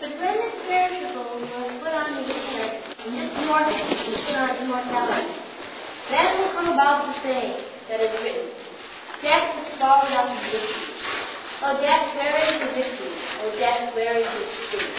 But 0.00 0.10
when 0.10 0.36
the 0.38 0.50
spiritual 0.62 1.42
was 1.42 1.74
put 1.82 1.90
on 1.90 2.14
the 2.14 2.32
head, 2.32 2.82
and 3.02 3.18
this 3.18 3.34
mortal 3.46 3.74
was 3.74 4.14
put 4.14 4.34
on 4.36 4.56
immortality, 4.62 5.34
then 6.10 6.38
will 6.38 6.52
come 6.52 6.68
about 6.72 7.06
the 7.06 7.22
saying 7.22 7.64
that 7.88 8.00
is 8.00 8.12
written, 8.22 8.46
Death 9.22 9.58
is 9.58 9.76
swallowed 9.76 10.12
up 10.12 10.30
in 10.30 10.38
victory. 10.38 10.86
O 11.62 11.80
death, 11.82 12.14
where 12.14 12.38
is 12.46 12.60
the 12.62 12.70
victory? 12.78 13.10
O 13.42 13.50
death, 13.58 13.94
where 13.96 14.18
is 14.18 14.26
the 14.38 14.78
sting? 14.78 14.94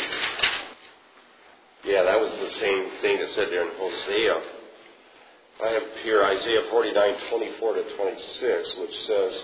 Yeah, 1.86 2.04
that 2.04 2.20
was 2.20 2.32
the 2.44 2.50
same 2.60 2.92
thing 3.00 3.20
that 3.20 3.30
said 3.36 3.48
there 3.52 3.64
in 3.64 3.72
Hosea. 3.80 4.36
I 5.64 5.68
have 5.80 5.84
here 6.04 6.26
Isaiah 6.26 6.68
49, 6.70 7.16
24 7.30 7.74
to 7.74 7.96
26, 7.96 8.74
which 8.80 8.96
says, 9.08 9.44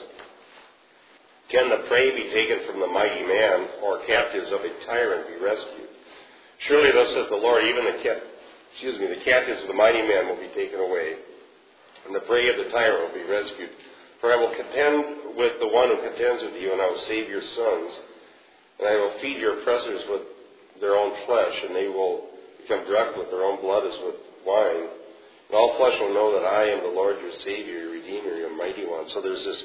Can 1.50 1.70
the 1.70 1.86
prey 1.88 2.10
be 2.10 2.34
taken 2.34 2.66
from 2.66 2.80
the 2.80 2.88
mighty 2.88 3.22
man, 3.22 3.68
or 3.84 4.06
captives 4.06 4.52
of 4.52 4.62
a 4.62 4.86
tyrant 4.86 5.28
be 5.28 5.44
rescued? 5.44 5.90
Surely 6.68 6.92
thus 6.92 7.14
saith 7.14 7.30
the 7.30 7.36
Lord, 7.36 7.64
even 7.64 7.86
the 7.86 8.02
cap- 8.02 8.24
excuse 8.74 9.00
me, 9.00 9.08
the 9.08 9.24
captives 9.24 9.62
of 9.62 9.68
the 9.68 9.78
mighty 9.78 10.02
man 10.02 10.28
will 10.28 10.42
be 10.42 10.50
taken 10.56 10.80
away, 10.80 11.16
and 12.06 12.16
the 12.16 12.26
prey 12.26 12.50
of 12.50 12.58
the 12.58 12.72
tyrant 12.72 13.08
will 13.08 13.18
be 13.22 13.30
rescued. 13.30 13.70
For 14.22 14.34
I 14.34 14.38
will 14.38 14.56
contend 14.56 15.38
with 15.38 15.60
the 15.60 15.68
one 15.68 15.90
who 15.90 16.02
contends 16.02 16.42
with 16.42 16.56
you, 16.58 16.74
and 16.74 16.82
I 16.82 16.90
will 16.90 17.04
save 17.08 17.30
your 17.30 17.44
sons, 17.44 17.92
and 18.80 18.88
I 18.88 18.96
will 18.96 19.14
feed 19.22 19.38
your 19.38 19.62
oppressors 19.62 20.02
with 20.10 20.22
their 20.82 20.96
own 20.96 21.14
flesh, 21.28 21.56
and 21.68 21.76
they 21.76 21.88
will 21.88 22.26
become 22.58 22.86
drunk 22.88 23.18
with 23.18 23.30
their 23.30 23.44
own 23.44 23.62
blood 23.62 23.86
as 23.86 23.94
with 24.04 24.16
wine. 24.46 24.90
And 25.48 25.54
all 25.54 25.78
flesh 25.78 26.00
will 26.00 26.14
know 26.14 26.34
that 26.34 26.48
I 26.48 26.66
am 26.74 26.82
the 26.82 26.96
Lord 26.96 27.22
your 27.22 27.32
Savior, 27.44 27.86
your 27.86 27.92
Redeemer, 27.92 28.34
your 28.34 28.58
Mighty 28.58 28.86
One. 28.86 29.08
So 29.14 29.22
there's 29.22 29.44
this 29.46 29.64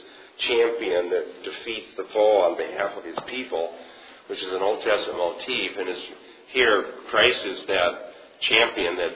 champion 0.49 1.11
that 1.11 1.26
defeats 1.44 1.88
the 1.97 2.06
foe 2.12 2.42
on 2.42 2.56
behalf 2.56 2.97
of 2.97 3.04
his 3.04 3.18
people, 3.28 3.70
which 4.28 4.38
is 4.38 4.52
an 4.52 4.62
Old 4.62 4.82
Testament 4.82 5.18
motif. 5.18 5.73
And 5.78 5.88
it's, 5.88 6.00
here, 6.52 6.85
Christ 7.11 7.40
is 7.44 7.66
that 7.68 7.92
champion 8.49 8.97
that 8.97 9.12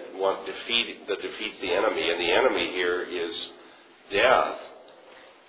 defeat, 0.47 1.09
that 1.09 1.21
defeats 1.21 1.57
the 1.61 1.73
enemy. 1.73 2.11
And 2.11 2.21
the 2.21 2.33
enemy 2.33 2.73
here 2.73 3.03
is 3.03 3.33
death 4.13 4.59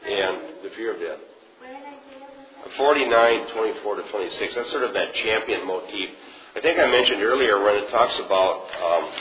and 0.05 0.63
the 0.63 0.70
fear 0.75 0.94
of 0.94 1.00
death. 1.00 1.20
Where 1.60 1.74
did 1.74 1.84
I 1.84 1.98
say 2.10 2.20
that? 2.20 2.77
49, 2.77 3.48
24 3.53 3.96
to 3.96 4.01
26. 4.12 4.55
That's 4.55 4.72
sort 4.72 4.84
of 4.84 4.94
that 4.94 5.13
champion 5.13 5.67
motif. 5.67 6.10
I 6.55 6.62
think 6.62 6.79
I 6.79 6.89
mentioned 6.89 7.22
earlier 7.22 7.62
when 7.62 7.75
it 7.75 7.89
talks 7.89 8.15
about 8.25 8.63
um, 8.82 9.12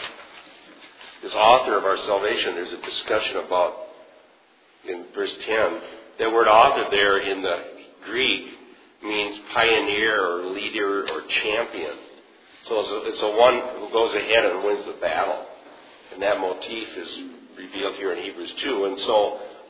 this 1.23 1.35
author 1.35 1.77
of 1.77 1.85
our 1.85 1.97
salvation, 2.07 2.55
there's 2.55 2.73
a 2.73 2.83
discussion 2.83 3.37
about, 3.45 3.75
in 4.89 5.07
verse 5.15 5.33
10, 5.47 5.81
that 6.19 6.31
word 6.31 6.47
author 6.49 6.91
there 6.91 7.19
in 7.19 7.43
the 7.43 7.59
Greek 8.07 8.47
means 9.03 9.37
pioneer 9.55 10.21
or 10.25 10.47
leader 10.47 11.07
or 11.09 11.23
champion. 11.43 11.97
So 12.69 12.81
it's 12.81 12.89
a, 12.89 12.99
it's 13.13 13.23
a 13.23 13.33
one 13.37 13.57
who 13.81 13.93
goes 13.93 14.15
ahead 14.17 14.45
and 14.49 14.65
wins 14.65 14.87
the 14.87 14.97
battle. 15.01 15.45
And 16.13 16.23
that 16.23 16.41
motif 16.41 16.89
is 16.97 17.11
revealed 17.59 17.97
here 17.97 18.13
in 18.13 18.25
Hebrews 18.25 18.53
2. 18.65 18.85
And 18.85 18.97
so 19.05 19.17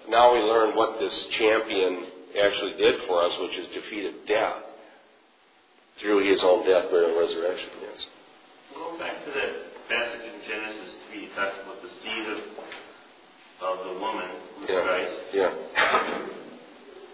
now 0.09 0.33
we 0.33 0.41
learn 0.41 0.77
what 0.77 1.01
this 1.01 1.15
champion 1.39 2.07
actually 2.39 2.79
did 2.79 3.03
for 3.07 3.23
us, 3.23 3.33
which 3.41 3.57
is 3.59 3.67
defeated 3.75 4.15
death 4.29 4.63
through 6.03 6.23
his 6.27 6.39
own 6.43 6.67
death, 6.67 6.91
burial, 6.91 7.15
and 7.15 7.19
resurrection. 7.19 7.71
Yes. 7.83 8.01
Going 8.75 8.99
back 8.99 9.25
to 9.25 9.31
that 9.31 9.53
passage 9.87 10.27
in 10.27 10.39
Genesis 10.47 10.91
3, 11.11 11.25
it 11.27 11.33
talks 11.35 11.59
about 11.63 11.79
the 11.83 11.91
seed 12.03 12.25
of, 12.35 12.54
of 13.63 13.79
the 13.87 14.01
woman, 14.01 14.31
who's 14.59 14.69
Yeah. 14.71 14.83
Christ. 14.83 15.17
Yeah. 15.33 15.51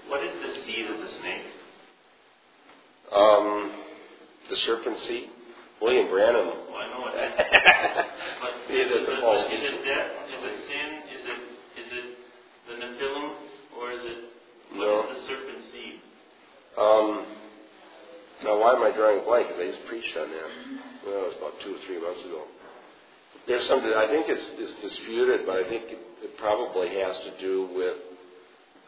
What 0.09 0.23
is 0.25 0.32
the 0.42 0.62
seed 0.66 0.87
of 0.90 0.99
the 0.99 1.09
snake? 1.20 1.47
Um, 3.12 3.73
the 4.49 4.56
serpent 4.66 4.99
seed. 5.00 5.28
William 5.80 6.09
Branham. 6.11 6.47
Well, 6.47 6.76
I 6.76 6.87
know 6.90 7.00
what 7.00 7.14
that 7.14 7.30
is. 7.30 7.37
But 8.40 8.52
is 8.75 8.87
it, 8.90 9.06
the 9.06 9.12
is 9.12 9.62
it 9.64 9.85
death? 9.85 10.11
Is 10.28 10.42
it 10.44 10.56
sin? 10.68 10.88
Is 11.09 11.25
it 11.25 11.40
is 11.80 11.88
it 11.92 12.06
the 12.68 12.75
Nephilim? 12.85 13.30
Or 13.78 13.90
is 13.92 14.04
it 14.04 14.18
what 14.73 14.87
No. 14.87 15.00
is 15.11 15.23
the 15.23 15.26
serpent 15.28 15.64
seed? 15.73 16.00
Um, 16.76 17.26
now, 18.44 18.59
why 18.61 18.73
am 18.75 18.82
I 18.82 18.90
drawing 18.97 19.20
a 19.20 19.25
blank? 19.25 19.49
Because 19.49 19.62
I 19.62 19.70
just 19.73 19.87
preached 19.87 20.16
on 20.16 20.28
that. 20.30 20.50
Well, 21.06 21.16
it 21.25 21.26
was 21.28 21.37
about 21.38 21.61
two 21.64 21.75
or 21.76 21.78
three 21.87 22.00
months 22.00 22.20
ago. 22.25 22.44
There's 23.46 23.66
something 23.66 23.92
I 23.92 24.06
think 24.06 24.26
it's, 24.28 24.50
it's 24.58 24.75
disputed, 24.80 25.46
but 25.46 25.56
I 25.56 25.68
think 25.68 25.84
it, 25.88 25.99
it 26.22 26.38
probably 26.38 26.88
has 27.00 27.16
to 27.18 27.40
do 27.40 27.68
with 27.75 27.96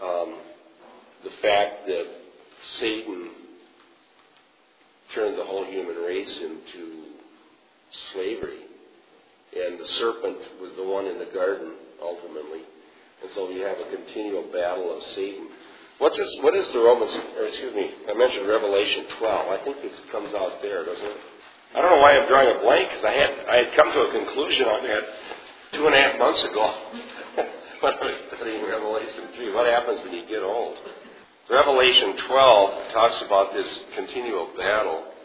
um, 0.03 0.39
the 1.25 1.31
fact 1.41 1.87
that 1.87 2.05
Satan 2.79 3.31
turned 5.15 5.39
the 5.39 5.45
whole 5.45 5.65
human 5.65 5.97
race 5.97 6.39
into 6.41 7.05
slavery, 8.13 8.61
and 9.55 9.79
the 9.79 9.89
serpent 9.99 10.39
was 10.61 10.73
the 10.77 10.85
one 10.85 11.07
in 11.07 11.19
the 11.19 11.29
garden 11.35 11.73
ultimately, 12.01 12.63
and 13.23 13.31
so 13.35 13.51
you 13.51 13.63
have 13.63 13.79
a 13.79 13.97
continual 13.97 14.45
battle 14.53 14.97
of 14.97 15.03
Satan. 15.15 15.49
What's 15.99 16.17
this, 16.17 16.29
what 16.41 16.55
is 16.57 16.67
the 16.73 16.81
Romans, 16.81 17.13
or 17.39 17.47
excuse 17.47 17.75
me, 17.75 17.91
I 18.09 18.15
mentioned 18.15 18.49
Revelation 18.49 19.07
12. 19.19 19.61
I 19.61 19.65
think 19.65 19.83
this 19.83 19.99
comes 20.11 20.35
out 20.35 20.63
there, 20.63 20.85
doesn't 20.85 21.05
it? 21.05 21.21
I 21.73 21.81
don't 21.81 21.89
know 21.89 22.05
why 22.05 22.21
I'm 22.21 22.29
drawing 22.29 22.53
a 22.53 22.61
blank, 22.61 22.93
because 22.93 23.05
I 23.09 23.17
had, 23.17 23.33
I 23.49 23.57
had 23.65 23.71
come 23.73 23.89
to 23.89 24.01
a 24.05 24.11
conclusion 24.13 24.69
on 24.69 24.85
that 24.85 25.05
two 25.73 25.87
and 25.89 25.95
a 25.97 26.01
half 26.05 26.21
months 26.21 26.45
ago 26.45 26.65
when 27.81 27.93
I 27.97 28.05
was 28.05 28.17
studying 28.37 28.69
Revelation 28.69 29.33
3. 29.41 29.57
What 29.57 29.65
happens 29.73 30.05
when 30.05 30.13
you 30.13 30.29
get 30.29 30.45
old? 30.45 30.77
Revelation 31.49 32.29
12 32.29 32.93
talks 32.93 33.19
about 33.25 33.57
this 33.57 33.65
continual 33.97 34.53
battle. 34.53 35.17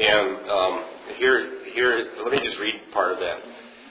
And 0.00 0.40
um, 0.48 0.74
here, 1.20 1.68
here, 1.76 2.16
let 2.24 2.32
me 2.32 2.40
just 2.40 2.56
read 2.56 2.80
part 2.96 3.12
of 3.12 3.20
that. 3.20 3.38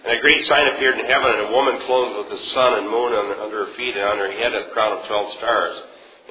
And 0.09 0.17
a 0.17 0.21
great 0.25 0.47
sign 0.49 0.65
appeared 0.73 0.97
in 0.97 1.05
heaven, 1.05 1.29
and 1.29 1.41
a 1.45 1.51
woman 1.53 1.77
clothed 1.85 2.25
with 2.25 2.29
the 2.33 2.41
sun 2.57 2.81
and 2.81 2.89
moon 2.89 3.13
under 3.13 3.69
her 3.69 3.71
feet, 3.77 3.93
and 3.93 4.05
on 4.05 4.17
her 4.17 4.31
head 4.31 4.55
a 4.55 4.73
crown 4.73 4.97
of 4.97 5.05
twelve 5.05 5.29
stars. 5.37 5.77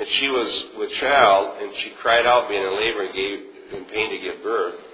And 0.00 0.06
she 0.18 0.26
was 0.26 0.50
with 0.78 0.90
child, 0.98 1.62
and 1.62 1.70
she 1.84 1.92
cried 2.02 2.26
out, 2.26 2.48
being 2.48 2.64
in 2.64 2.74
labor, 2.74 3.04
and 3.04 3.14
gave 3.14 3.38
in 3.78 3.84
pain 3.92 4.10
to 4.10 4.18
give 4.18 4.42
birth. 4.42 4.87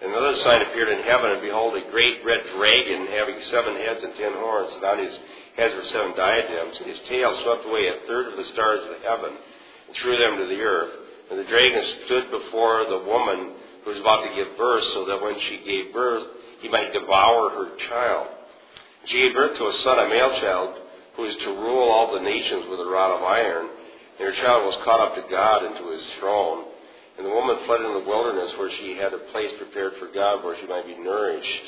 And 0.00 0.12
another 0.12 0.40
sign 0.40 0.62
appeared 0.62 0.88
in 0.88 1.04
heaven, 1.04 1.32
and 1.32 1.42
behold, 1.42 1.76
a 1.76 1.90
great 1.90 2.24
red 2.24 2.40
dragon, 2.56 3.06
having 3.12 3.36
seven 3.50 3.76
heads 3.76 4.00
and 4.02 4.16
ten 4.16 4.32
horns, 4.32 4.72
and 4.74 4.84
on 4.84 4.98
his 4.98 5.12
heads 5.56 5.74
were 5.76 5.92
seven 5.92 6.16
diadems, 6.16 6.76
and 6.80 6.88
his 6.88 7.00
tail 7.08 7.36
swept 7.44 7.68
away 7.68 7.88
a 7.88 8.00
third 8.08 8.32
of 8.32 8.36
the 8.36 8.48
stars 8.52 8.80
of 8.88 9.02
heaven, 9.04 9.36
and 9.36 9.96
threw 10.00 10.16
them 10.16 10.38
to 10.38 10.46
the 10.46 10.62
earth. 10.62 10.92
And 11.30 11.38
the 11.38 11.44
dragon 11.44 11.84
stood 12.06 12.30
before 12.30 12.88
the 12.88 13.04
woman 13.04 13.52
who 13.84 13.90
was 13.92 14.00
about 14.00 14.24
to 14.24 14.34
give 14.34 14.56
birth, 14.56 14.84
so 14.94 15.04
that 15.04 15.20
when 15.20 15.36
she 15.48 15.68
gave 15.68 15.92
birth, 15.92 16.24
he 16.60 16.68
might 16.68 16.92
devour 16.92 17.50
her 17.50 17.76
child. 17.88 18.28
She 19.04 19.20
gave 19.20 19.34
birth 19.34 19.56
to 19.56 19.68
a 19.68 19.80
son, 19.84 19.98
a 19.98 20.08
male 20.08 20.40
child, 20.40 20.80
who 21.16 21.24
is 21.24 21.36
to 21.44 21.50
rule 21.60 21.88
all 21.88 22.14
the 22.14 22.24
nations 22.24 22.66
with 22.70 22.80
a 22.80 22.88
rod 22.88 23.16
of 23.16 23.22
iron. 23.22 23.68
And 24.18 24.28
her 24.28 24.36
child 24.42 24.64
was 24.64 24.80
caught 24.84 25.00
up 25.00 25.14
to 25.16 25.30
God 25.30 25.64
and 25.64 25.76
to 25.76 25.92
his 25.92 26.06
throne. 26.20 26.69
And 27.20 27.28
the 27.28 27.34
woman 27.34 27.58
fled 27.66 27.82
into 27.82 28.00
the 28.00 28.08
wilderness 28.08 28.50
where 28.56 28.70
she 28.80 28.96
had 28.96 29.12
a 29.12 29.18
place 29.30 29.50
prepared 29.58 29.92
for 29.98 30.08
God 30.10 30.42
where 30.42 30.56
she 30.58 30.66
might 30.66 30.86
be 30.86 30.96
nourished. 30.96 31.66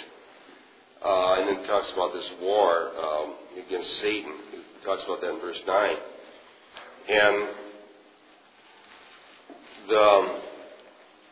Uh, 1.04 1.34
and 1.34 1.48
then 1.48 1.66
talks 1.66 1.92
about 1.92 2.14
this 2.14 2.24
war 2.40 2.88
um, 2.96 3.34
against 3.62 4.00
Satan. 4.00 4.32
He 4.50 4.82
talks 4.82 5.02
about 5.04 5.20
that 5.20 5.28
in 5.28 5.40
verse 5.40 5.58
9. 5.66 5.96
And 7.10 7.48
the 9.90 10.00
um, 10.00 10.40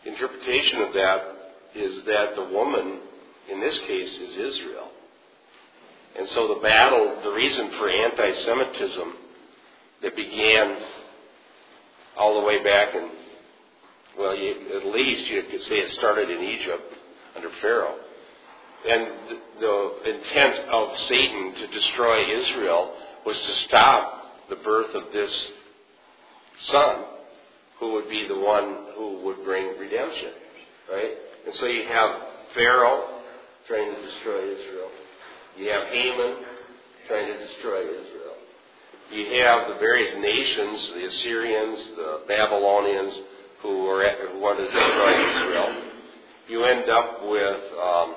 interpretation 0.04 0.82
of 0.82 0.92
that 0.92 1.22
is 1.74 2.04
that 2.04 2.36
the 2.36 2.44
woman, 2.44 3.00
in 3.50 3.58
this 3.58 3.78
case, 3.86 4.10
is 4.10 4.32
Israel. 4.32 4.88
And 6.18 6.28
so 6.34 6.56
the 6.56 6.60
battle, 6.60 7.20
the 7.24 7.32
reason 7.32 7.70
for 7.78 7.88
anti 7.88 8.42
Semitism 8.44 9.12
that 10.02 10.14
began 10.14 10.76
all 12.18 12.38
the 12.38 12.46
way 12.46 12.62
back 12.62 12.94
in, 12.94 13.08
well, 14.18 14.36
you, 14.36 14.54
at 14.76 14.86
least 14.86 15.30
you 15.30 15.42
could 15.50 15.62
say 15.62 15.76
it 15.76 15.92
started 15.92 16.30
in 16.30 16.42
Egypt 16.42 16.82
under 17.36 17.50
Pharaoh. 17.60 17.96
And 18.88 19.06
the, 19.28 19.38
the 19.60 20.10
intent 20.14 20.68
of 20.70 20.96
Satan 21.08 21.54
to 21.54 21.66
destroy 21.66 22.22
Israel 22.22 22.94
was 23.26 23.36
to 23.36 23.68
stop 23.68 24.48
the 24.48 24.56
birth 24.56 24.94
of 24.94 25.12
this 25.12 25.32
son 26.64 27.04
who 27.78 27.92
would 27.92 28.08
be 28.08 28.26
the 28.26 28.38
one 28.38 28.86
who 28.94 29.22
would 29.24 29.44
bring 29.44 29.78
redemption, 29.78 30.32
right? 30.90 31.12
And 31.46 31.54
so 31.58 31.66
you 31.66 31.84
have 31.88 32.10
Pharaoh 32.54 33.20
trying 33.66 33.94
to 33.94 34.00
destroy 34.00 34.52
Israel. 34.52 34.88
You 35.56 35.70
have 35.70 35.88
Haman 35.88 36.36
trying 37.06 37.26
to 37.26 37.46
destroy 37.46 37.82
Israel. 37.82 38.36
You 39.12 39.42
have 39.42 39.68
the 39.68 39.78
various 39.80 40.14
nations, 40.20 40.90
the 40.94 41.06
Assyrians, 41.06 41.78
the 41.96 42.20
Babylonians, 42.28 43.14
who, 43.62 43.86
are, 43.86 44.02
who 44.32 44.40
want 44.40 44.58
to 44.58 44.64
destroy 44.64 45.12
Israel. 45.30 45.82
You 46.48 46.64
end 46.64 46.90
up 46.90 47.20
with, 47.28 47.62
um, 47.80 48.14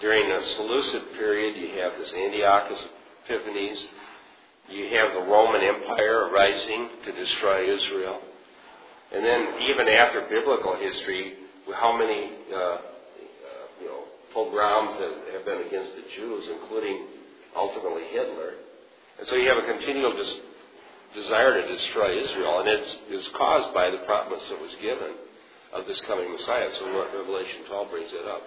during 0.00 0.28
the 0.28 0.40
Seleucid 0.56 1.12
period, 1.14 1.56
you 1.56 1.80
have 1.80 1.92
this 1.98 2.12
Antiochus 2.12 2.78
Epiphanes. 3.28 3.78
You 4.68 4.96
have 4.96 5.12
the 5.14 5.30
Roman 5.30 5.62
Empire 5.62 6.30
rising 6.32 6.88
to 7.04 7.12
destroy 7.12 7.74
Israel. 7.74 8.20
And 9.12 9.24
then 9.24 9.48
even 9.68 9.88
after 9.88 10.26
biblical 10.28 10.76
history, 10.76 11.34
how 11.74 11.96
many 11.96 12.30
uh, 12.52 12.56
uh, 12.56 12.78
you 13.80 13.86
know 13.86 14.04
pogroms 14.32 14.98
that 14.98 15.34
have 15.34 15.44
been 15.44 15.66
against 15.66 15.92
the 15.96 16.02
Jews, 16.16 16.44
including 16.60 17.06
ultimately 17.56 18.02
Hitler. 18.10 18.54
And 19.18 19.28
so 19.28 19.34
you 19.36 19.48
have 19.48 19.58
a 19.58 19.66
continual 19.66 20.12
des- 20.12 20.40
desire 21.14 21.60
to 21.60 21.64
destroy 21.66 22.10
Israel, 22.18 22.60
and 22.60 22.68
it's, 22.68 22.92
it's 23.08 23.28
caused 23.36 23.74
by 23.74 23.90
the 23.90 23.98
promise 24.06 24.42
that 24.48 24.60
was 24.60 24.74
given 24.82 25.14
of 25.72 25.86
this 25.86 26.00
coming 26.06 26.30
Messiah. 26.30 26.70
So 26.78 26.86
Revelation 26.90 27.66
12 27.68 27.90
brings 27.90 28.12
it 28.12 28.26
up. 28.26 28.42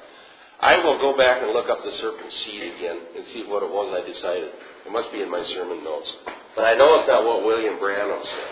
I 0.59 0.79
will 0.79 0.97
go 0.99 1.17
back 1.17 1.41
and 1.43 1.51
look 1.51 1.67
up 1.69 1.83
the 1.83 1.91
serpent 1.99 2.31
seed 2.45 2.63
again 2.75 2.99
and 3.15 3.25
see 3.33 3.43
what 3.47 3.63
it 3.63 3.69
was 3.69 3.91
I 3.91 4.07
decided. 4.07 4.51
It 4.85 4.91
must 4.91 5.11
be 5.11 5.21
in 5.21 5.29
my 5.29 5.43
sermon 5.55 5.83
notes. 5.83 6.07
But 6.55 6.63
I 6.65 6.75
know 6.75 6.99
it's 6.99 7.07
not 7.07 7.25
what 7.25 7.43
William 7.43 7.79
Branham 7.79 8.23
said. 8.23 8.51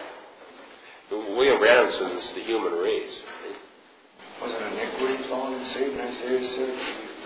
William 1.12 1.60
Branham 1.60 1.91
says 1.91 2.24
it's 2.24 2.34
the 2.34 2.44
human 2.44 2.74
race. 2.74 3.15
Wasn't 4.41 4.63
iniquity 4.74 5.24
fallen 5.30 5.53
and 5.60 5.68
saved 5.68 5.94
in 5.94 6.01
Isaiah 6.01 6.75
6? 7.24 7.25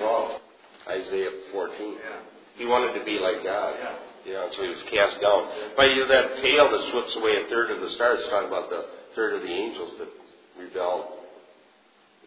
Isaiah 0.89 1.31
14. 1.51 1.77
yeah. 1.79 2.21
He 2.57 2.65
wanted 2.65 2.97
to 2.97 3.05
be 3.05 3.19
like 3.19 3.43
God. 3.43 3.75
Yeah. 3.79 3.95
Yeah, 4.25 4.49
so 4.57 4.63
he 4.65 4.69
was 4.73 4.81
cast 4.89 5.21
down. 5.21 5.73
But 5.77 5.93
you 5.93 6.01
know, 6.01 6.09
that 6.09 6.41
tail 6.41 6.65
that 6.69 6.81
sweeps 6.91 7.13
away 7.21 7.45
a 7.45 7.49
third 7.49 7.69
of 7.69 7.79
the 7.81 7.93
stars, 7.93 8.25
talking 8.33 8.49
about 8.49 8.69
the 8.73 8.89
third 9.13 9.37
of 9.37 9.41
the 9.45 9.53
angels 9.53 9.93
that 10.01 10.09
rebelled. 10.57 11.21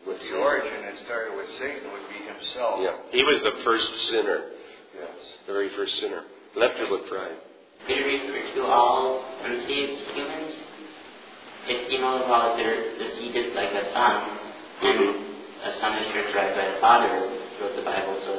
With 0.07 0.23
the 0.23 0.38
origin, 0.38 0.78
it 0.87 1.05
started 1.05 1.35
with 1.37 1.50
Satan, 1.59 1.90
would 1.90 2.07
be 2.07 2.23
himself. 2.23 2.78
Yeah, 2.81 2.97
he 3.11 3.26
was 3.26 3.43
the 3.43 3.61
first 3.67 3.88
sinner, 4.14 4.55
Yes. 4.95 5.11
the 5.47 5.52
very 5.52 5.75
first 5.75 5.93
sinner. 6.00 6.23
Left 6.55 6.78
with 6.78 7.11
pride. 7.11 7.37
Did 7.87 7.99
it 7.99 8.31
refer 8.31 8.62
to 8.62 8.67
all 8.67 9.26
unsaved 9.43 9.99
humans? 10.14 10.55
If 11.67 11.90
you 11.93 12.00
know 12.00 12.25
about 12.25 12.57
their, 12.57 12.97
the 12.97 13.09
seed 13.19 13.37
is 13.37 13.52
like 13.55 13.75
a 13.75 13.90
son, 13.93 14.38
and 14.83 14.99
a 15.67 15.81
son 15.83 15.99
is 15.99 16.07
characterized 16.14 16.57
by 16.57 16.67
the 16.73 16.81
father, 16.81 17.11
wrote 17.61 17.76
the 17.76 17.83
Bible, 17.83 18.17
so 18.25 18.33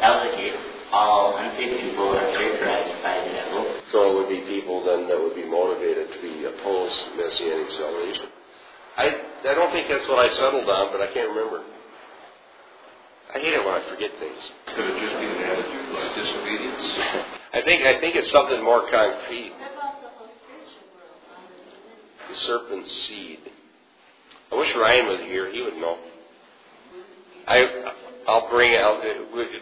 that 0.00 0.10
was 0.16 0.30
the 0.30 0.36
case. 0.38 0.56
All 0.96 1.36
unsaved 1.36 1.92
people 1.92 2.08
are 2.08 2.32
characterized 2.32 3.02
by 3.04 3.20
the 3.20 3.32
devil. 3.36 3.68
So 3.92 3.98
it 4.00 4.14
would 4.16 4.30
be 4.32 4.40
people 4.48 4.80
then 4.80 5.06
that 5.08 5.20
would 5.20 5.36
be 5.36 5.44
motivated 5.44 6.08
to 6.08 6.18
be 6.24 6.48
opposed 6.48 6.96
messianic 7.20 7.68
salvation. 7.76 8.32
I 8.96 9.04
I 9.44 9.52
don't 9.52 9.72
think 9.72 9.92
that's 9.92 10.08
what 10.08 10.24
I 10.24 10.32
settled 10.40 10.64
on, 10.64 10.92
but 10.96 11.02
I 11.04 11.12
can't 11.12 11.28
remember. 11.36 11.68
I 13.28 13.38
hate 13.44 13.52
it 13.52 13.60
when 13.60 13.74
I 13.74 13.84
forget 13.92 14.08
things. 14.16 14.40
Could 14.72 14.88
it 14.88 14.96
just 15.04 15.20
be 15.20 15.26
an 15.28 15.42
attitude 15.44 15.88
like 15.92 16.14
disobedience? 16.16 16.88
I 17.52 17.60
think 17.60 17.84
I 17.84 18.00
think 18.00 18.16
it's 18.16 18.32
something 18.32 18.64
more 18.64 18.88
concrete. 18.88 19.52
What 19.52 19.72
about 19.76 20.00
the 20.00 20.08
whole 20.16 20.32
spiritual 20.48 20.96
world? 20.96 22.32
The 22.32 22.36
serpent's 22.48 22.92
seed. 23.04 23.40
I 24.50 24.54
wish 24.56 24.72
Ryan 24.74 25.06
was 25.12 25.20
here; 25.28 25.52
he 25.52 25.60
would 25.60 25.76
know. 25.76 25.98
I 27.46 27.92
I'll 28.26 28.50
bring 28.50 28.74
out. 28.74 29.02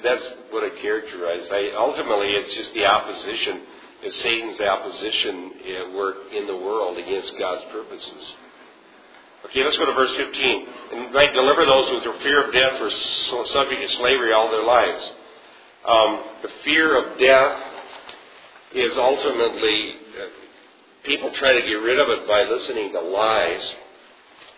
That's 0.02 0.24
what 0.50 0.64
I 0.64 0.70
characterize. 0.80 1.46
I 1.52 1.76
ultimately 1.76 2.28
it's 2.32 2.54
just 2.54 2.72
the 2.74 2.86
opposition. 2.86 3.60
It's 4.02 4.16
Satan's 4.22 4.60
opposition 4.60 5.36
at 5.80 5.96
work 5.96 6.16
in 6.32 6.46
the 6.46 6.56
world 6.56 6.98
against 6.98 7.32
God's 7.38 7.64
purposes. 7.72 8.24
Okay, 9.46 9.62
let's 9.62 9.76
go 9.76 9.86
to 9.86 9.92
verse 9.92 10.12
15. 10.16 10.66
And 10.92 11.12
might 11.12 11.32
deliver 11.32 11.64
those 11.64 11.88
who 11.90 12.00
through 12.00 12.18
fear 12.20 12.46
of 12.46 12.52
death 12.52 12.80
were 12.80 12.92
subject 13.52 13.80
to 13.80 13.88
slavery 14.00 14.32
all 14.32 14.50
their 14.50 14.64
lives. 14.64 15.04
Um, 15.86 16.20
the 16.42 16.48
fear 16.64 16.96
of 16.96 17.18
death 17.18 17.60
is 18.74 18.96
ultimately, 18.96 19.94
uh, 20.16 20.28
people 21.04 21.30
try 21.38 21.52
to 21.52 21.60
get 21.60 21.74
rid 21.74 21.98
of 21.98 22.08
it 22.08 22.26
by 22.26 22.44
listening 22.44 22.92
to 22.92 23.00
lies. 23.00 23.74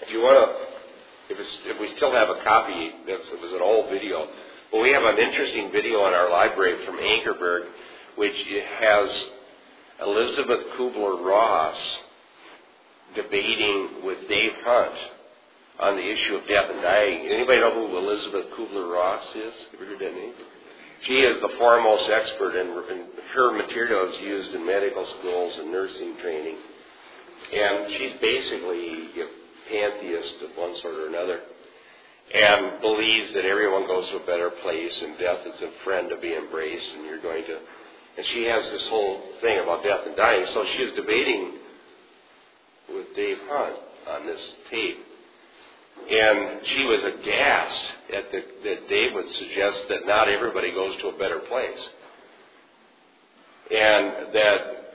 If 0.02 0.12
you 0.12 0.22
want 0.22 0.38
to, 0.38 0.65
if, 1.28 1.38
it's, 1.38 1.58
if 1.64 1.80
we 1.80 1.94
still 1.96 2.12
have 2.12 2.28
a 2.28 2.42
copy, 2.44 2.92
that's, 3.06 3.28
it 3.28 3.40
was 3.40 3.52
an 3.52 3.62
old 3.62 3.90
video, 3.90 4.28
but 4.70 4.80
we 4.82 4.90
have 4.92 5.04
an 5.04 5.18
interesting 5.18 5.70
video 5.72 6.06
in 6.06 6.14
our 6.14 6.30
library 6.30 6.84
from 6.84 6.96
Ankerberg, 6.96 7.66
which 8.16 8.36
has 8.80 9.08
Elisabeth 10.00 10.60
Kubler-Ross 10.78 11.98
debating 13.14 14.04
with 14.04 14.28
Dave 14.28 14.52
Hunt 14.64 14.98
on 15.80 15.96
the 15.96 16.02
issue 16.02 16.36
of 16.36 16.46
death 16.48 16.70
and 16.70 16.82
dying. 16.82 17.26
Anybody 17.28 17.60
know 17.60 17.88
who 17.88 17.96
Elisabeth 17.96 18.52
Kubler-Ross 18.56 19.24
is? 19.34 19.54
Have 19.72 19.80
you 19.80 19.86
heard 19.86 20.00
that 20.00 20.14
name? 20.14 20.32
She 21.06 21.20
is 21.20 21.40
the 21.40 21.52
foremost 21.58 22.08
expert, 22.10 22.56
and 22.56 22.70
and 22.70 23.04
her 23.34 23.52
material 23.52 24.08
is 24.10 24.20
used 24.22 24.54
in 24.54 24.66
medical 24.66 25.06
schools 25.18 25.54
and 25.58 25.70
nursing 25.70 26.16
training. 26.22 26.56
And 27.52 27.92
she's 27.92 28.12
basically 28.20 29.08
pantheist 29.68 30.42
of 30.42 30.56
one 30.56 30.74
sort 30.80 30.94
or 30.94 31.06
another, 31.08 31.40
and 32.34 32.80
believes 32.80 33.32
that 33.34 33.44
everyone 33.44 33.86
goes 33.86 34.08
to 34.10 34.16
a 34.16 34.26
better 34.26 34.50
place, 34.62 34.92
and 35.02 35.18
death 35.18 35.46
is 35.46 35.60
a 35.62 35.70
friend 35.84 36.08
to 36.10 36.16
be 36.16 36.34
embraced, 36.34 36.86
and 36.96 37.04
you're 37.04 37.22
going 37.22 37.44
to. 37.44 37.58
And 38.16 38.26
she 38.32 38.44
has 38.44 38.68
this 38.70 38.82
whole 38.88 39.22
thing 39.42 39.60
about 39.60 39.84
death 39.84 40.00
and 40.06 40.16
dying. 40.16 40.46
So 40.54 40.64
she 40.76 40.82
is 40.84 40.94
debating 40.96 41.52
with 42.94 43.14
Dave 43.14 43.38
Hunt 43.48 43.76
on 44.08 44.26
this 44.26 44.40
tape. 44.70 44.98
And 46.10 46.60
she 46.64 46.84
was 46.84 47.04
aghast 47.04 47.84
at 48.14 48.30
the, 48.30 48.44
that 48.64 48.88
Dave 48.88 49.12
would 49.14 49.34
suggest 49.34 49.88
that 49.88 50.06
not 50.06 50.28
everybody 50.28 50.72
goes 50.72 50.96
to 51.00 51.08
a 51.08 51.18
better 51.18 51.40
place. 51.40 51.80
And 53.70 54.32
that, 54.32 54.92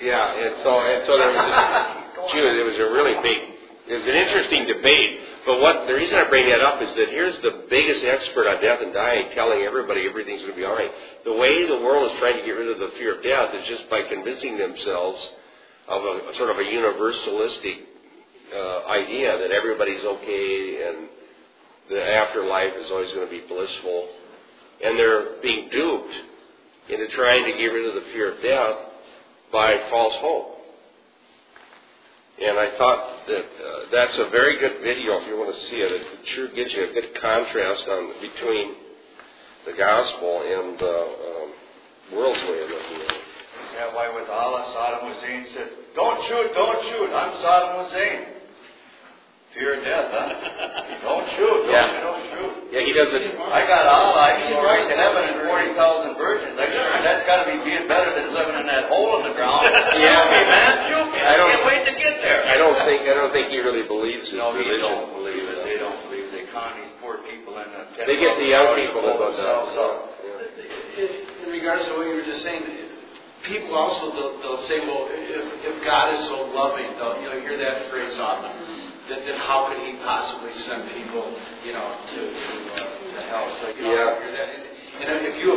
yeah, 0.00 0.34
and 0.34 0.62
so, 0.62 0.80
and 0.80 1.06
so 1.06 1.18
there 1.18 1.32
was, 1.32 1.44
a, 1.44 2.32
she 2.32 2.40
was, 2.40 2.52
it 2.60 2.64
was 2.64 2.78
a 2.78 2.92
really 2.92 3.20
big, 3.22 3.53
it 3.88 3.94
was 3.94 4.06
an 4.08 4.16
interesting 4.16 4.66
debate. 4.66 5.20
But 5.44 5.60
what, 5.60 5.86
the 5.86 5.92
reason 5.92 6.16
I 6.16 6.24
bring 6.28 6.48
that 6.48 6.64
up 6.64 6.80
is 6.80 6.88
that 6.96 7.12
here's 7.12 7.36
the 7.44 7.68
biggest 7.68 8.02
expert 8.04 8.48
on 8.48 8.62
death 8.62 8.80
and 8.80 8.94
dying 8.94 9.28
telling 9.34 9.60
everybody 9.60 10.08
everything's 10.08 10.40
going 10.40 10.54
to 10.54 10.56
be 10.56 10.64
alright. 10.64 10.90
The 11.24 11.36
way 11.36 11.68
the 11.68 11.84
world 11.84 12.10
is 12.10 12.18
trying 12.18 12.40
to 12.40 12.44
get 12.44 12.52
rid 12.52 12.72
of 12.72 12.78
the 12.78 12.96
fear 12.96 13.16
of 13.16 13.22
death 13.22 13.52
is 13.52 13.68
just 13.68 13.90
by 13.90 14.08
convincing 14.08 14.56
themselves 14.56 15.20
of 15.88 16.00
a, 16.00 16.32
sort 16.36 16.48
of 16.48 16.56
a 16.56 16.64
universalistic 16.64 17.92
uh, 18.56 18.88
idea 18.88 19.36
that 19.36 19.50
everybody's 19.52 20.00
okay 20.00 20.88
and 20.88 21.08
the 21.90 22.00
afterlife 22.00 22.72
is 22.80 22.88
always 22.90 23.12
going 23.12 23.28
to 23.28 23.30
be 23.30 23.44
blissful. 23.46 24.08
And 24.82 24.98
they're 24.98 25.42
being 25.42 25.68
duped 25.68 26.14
into 26.88 27.08
trying 27.08 27.44
to 27.44 27.52
get 27.52 27.68
rid 27.68 27.86
of 27.86 27.94
the 28.00 28.08
fear 28.12 28.32
of 28.32 28.40
death 28.40 28.76
by 29.52 29.76
false 29.90 30.14
hope. 30.20 30.56
And 32.40 32.58
I 32.58 32.78
thought 32.78 33.13
that 33.26 33.48
uh, 33.56 33.80
that's 33.92 34.16
a 34.18 34.28
very 34.30 34.58
good 34.58 34.82
video 34.82 35.20
if 35.20 35.28
you 35.28 35.38
want 35.38 35.54
to 35.54 35.60
see 35.70 35.80
it. 35.80 35.90
It 35.92 36.04
sure 36.34 36.48
gives 36.52 36.72
you 36.72 36.90
a 36.90 36.92
good 36.92 37.16
contrast 37.20 37.88
on 37.88 38.20
between 38.20 38.74
the 39.66 39.72
gospel 39.72 40.44
and 40.44 40.76
uh, 40.76 40.88
um, 40.88 41.48
world's 42.12 42.42
way 42.44 42.60
of 42.60 42.68
looking 42.68 43.00
at 43.00 43.12
it. 43.16 43.24
Is 43.64 43.72
that 43.80 43.94
why 43.96 44.12
with 44.12 44.28
Allah, 44.28 44.62
Saddam 44.76 45.08
Hussein 45.08 45.46
said, 45.56 45.68
Don't 45.96 46.20
shoot, 46.28 46.52
don't 46.52 46.80
shoot, 46.84 47.08
I'm 47.10 47.32
Saddam 47.40 47.88
Hussein. 47.88 48.33
Fear 49.54 49.78
of 49.78 49.80
death, 49.86 50.08
huh? 50.10 50.26
don't 51.06 51.26
shoot, 51.38 51.58
don't, 51.62 51.70
Yeah. 51.70 52.02
don't 52.02 52.22
shoot. 52.26 52.52
Yeah, 52.74 52.82
he 52.82 52.90
doesn't. 52.90 53.22
I 53.54 53.62
got 53.70 53.86
Allah, 53.86 54.18
I 54.18 54.30
can 54.34 54.50
go 54.50 54.66
right 54.66 54.82
to 54.82 54.96
heaven 54.98 55.22
and 55.30 55.46
40,000 55.46 56.18
virgins. 56.18 56.58
I 56.58 56.66
sure, 56.74 56.90
that's 57.06 57.22
got 57.22 57.46
to 57.46 57.46
be 57.46 57.62
being 57.62 57.86
better 57.86 58.10
than 58.18 58.34
living 58.34 58.58
in 58.58 58.66
that 58.66 58.90
hole 58.90 59.22
in 59.22 59.30
the 59.30 59.34
ground. 59.38 59.62
Yeah. 59.94 60.26
Hey, 60.26 60.42
man, 60.50 60.72
shoot 60.90 61.06
me. 61.06 61.18
I 61.22 61.22
I, 61.22 61.34
don't- 61.38 61.50
can't 61.54 61.66
wait 61.70 61.82
to 61.86 61.94
get 61.94 62.18
there. 62.18 62.42
I 62.50 62.58
don't 62.58 62.74
think. 62.82 63.06
I 63.06 63.14
don't 63.14 63.30
think 63.30 63.54
he 63.54 63.62
really 63.62 63.86
believes 63.86 64.26
in 64.34 64.42
No, 64.42 64.50
religion. 64.50 64.74
they 64.74 64.82
religion. 64.82 64.90
don't 64.90 65.10
believe 65.22 65.44
it. 65.46 65.58
They 65.62 65.78
don't 65.78 65.98
believe 66.10 66.24
it. 66.26 66.32
They 66.34 66.44
con 66.50 66.74
these 66.82 66.90
poor 66.98 67.22
people 67.22 67.54
in 67.62 67.68
the 67.70 67.82
They 68.10 68.18
get 68.18 68.34
the 68.42 68.50
young 68.50 68.74
people 68.74 69.06
to 69.06 69.14
go 69.14 69.30
down. 69.30 69.38
themselves 69.38 69.72
up. 69.78 69.94
In 70.98 71.48
regards 71.54 71.86
to 71.86 71.94
what 71.94 72.10
you 72.10 72.18
were 72.18 72.26
just 72.26 72.42
saying, 72.42 72.66
people 73.46 73.70
also 73.78 74.10
they'll, 74.18 74.34
they'll 74.42 74.64
say, 74.66 74.82
well, 74.82 75.06
if, 75.14 75.46
if 75.62 75.74
God 75.86 76.10
is 76.14 76.26
so 76.26 76.50
loving, 76.50 76.90
they'll 76.98 77.22
you 77.22 77.28
know 77.30 77.38
hear 77.38 77.54
that 77.58 77.86
phrase 77.90 78.18
often. 78.18 78.50
Then, 79.08 79.20
then 79.26 79.38
how 79.40 79.68
could 79.68 79.80
He 79.84 79.92
possibly 80.00 80.52
send 80.64 80.88
people, 80.96 81.28
you 81.64 81.72
know, 81.72 81.88
to 82.14 82.20
to, 82.24 82.54
uh, 82.72 83.12
to 83.14 83.20
hell? 83.28 83.46
So 83.60 83.68
you 83.76 83.82
know, 83.82 83.92
Yeah. 83.92 84.32
that. 84.32 84.48
And, 85.00 85.10
and 85.10 85.26
if 85.26 85.36
you 85.42 85.50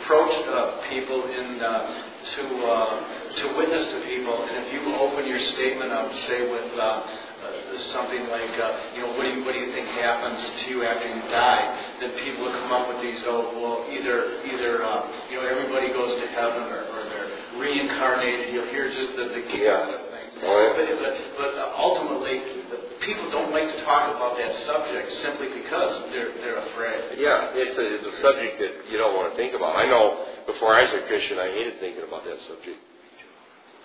approach 0.00 0.34
uh, 0.48 0.88
people 0.88 1.24
in 1.28 1.60
uh, 1.60 2.04
to 2.36 2.42
uh, 2.64 2.94
to 3.36 3.44
witness 3.58 3.84
to 3.92 3.98
people 4.08 4.36
and 4.48 4.64
if 4.64 4.72
you 4.72 4.80
open 4.96 5.26
your 5.28 5.40
statement 5.52 5.90
up, 5.92 6.08
say 6.30 6.48
with 6.48 6.72
uh, 6.78 6.82
uh, 6.82 7.92
something 7.92 8.24
like, 8.30 8.54
uh, 8.56 8.94
you 8.94 9.02
know, 9.02 9.12
what 9.18 9.24
do 9.26 9.30
you 9.34 9.44
what 9.44 9.52
do 9.52 9.60
you 9.60 9.72
think 9.74 9.88
happens 10.00 10.40
to 10.62 10.70
you 10.70 10.84
after 10.84 11.04
you 11.08 11.20
die? 11.28 11.62
Then 12.00 12.10
people 12.24 12.44
will 12.46 12.56
come 12.56 12.72
up 12.72 12.88
with 12.88 13.02
these, 13.02 13.20
oh, 13.26 13.52
well, 13.58 13.84
either 13.92 14.40
either 14.46 14.84
uh, 14.84 15.28
you 15.28 15.36
know 15.36 15.44
everybody 15.44 15.92
goes 15.92 16.16
to 16.22 16.26
heaven 16.32 16.62
or, 16.72 16.80
or 16.94 17.00
they're 17.10 17.30
reincarnated. 17.60 18.54
You'll 18.54 18.70
hear 18.72 18.88
just 18.88 19.16
the 19.16 19.24
the 19.34 19.42
gamut 19.52 20.00
of 20.42 20.76
things. 20.76 20.90
Yeah. 20.90 20.98
But, 20.98 21.14
but, 21.38 21.50
but 21.54 21.68
ultimately, 21.76 22.42
the 22.70 22.78
people 23.06 23.30
don't 23.30 23.52
like 23.52 23.68
to 23.70 23.78
talk 23.84 24.10
about 24.16 24.34
that 24.38 24.52
subject 24.66 25.12
simply 25.22 25.48
because 25.62 26.10
they're 26.10 26.32
they're 26.42 26.60
afraid. 26.72 27.18
Yeah, 27.20 27.54
it's 27.54 27.76
a, 27.78 27.84
it's 27.84 28.06
a 28.06 28.16
subject 28.22 28.58
that 28.58 28.72
you 28.90 28.98
don't 28.98 29.14
want 29.14 29.32
to 29.32 29.36
think 29.36 29.54
about. 29.54 29.76
I 29.76 29.86
know 29.86 30.24
before 30.46 30.74
I 30.74 30.84
was 30.88 30.94
a 30.94 31.02
Christian, 31.06 31.38
I 31.38 31.48
hated 31.52 31.78
thinking 31.80 32.04
about 32.04 32.24
that 32.24 32.38
subject. 32.48 32.78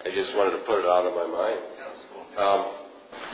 I 0.05 0.09
just 0.15 0.31
wanted 0.35 0.55
to 0.57 0.63
put 0.63 0.79
it 0.79 0.87
out 0.87 1.03
of 1.05 1.13
my 1.13 1.27
mind. 1.27 1.59
Um, 2.39 2.61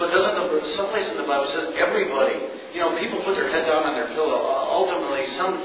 But 0.02 0.10
doesn't 0.10 0.34
the 0.34 0.74
someplace 0.76 1.06
in 1.14 1.18
the 1.18 1.28
Bible 1.30 1.46
says 1.54 1.78
everybody? 1.78 2.42
You 2.74 2.80
know, 2.82 2.98
people 2.98 3.22
put 3.22 3.36
their 3.38 3.52
head 3.54 3.70
down 3.70 3.86
on 3.86 3.94
their 3.94 4.10
pillow. 4.18 4.42
Ultimately, 4.74 5.30
some 5.38 5.62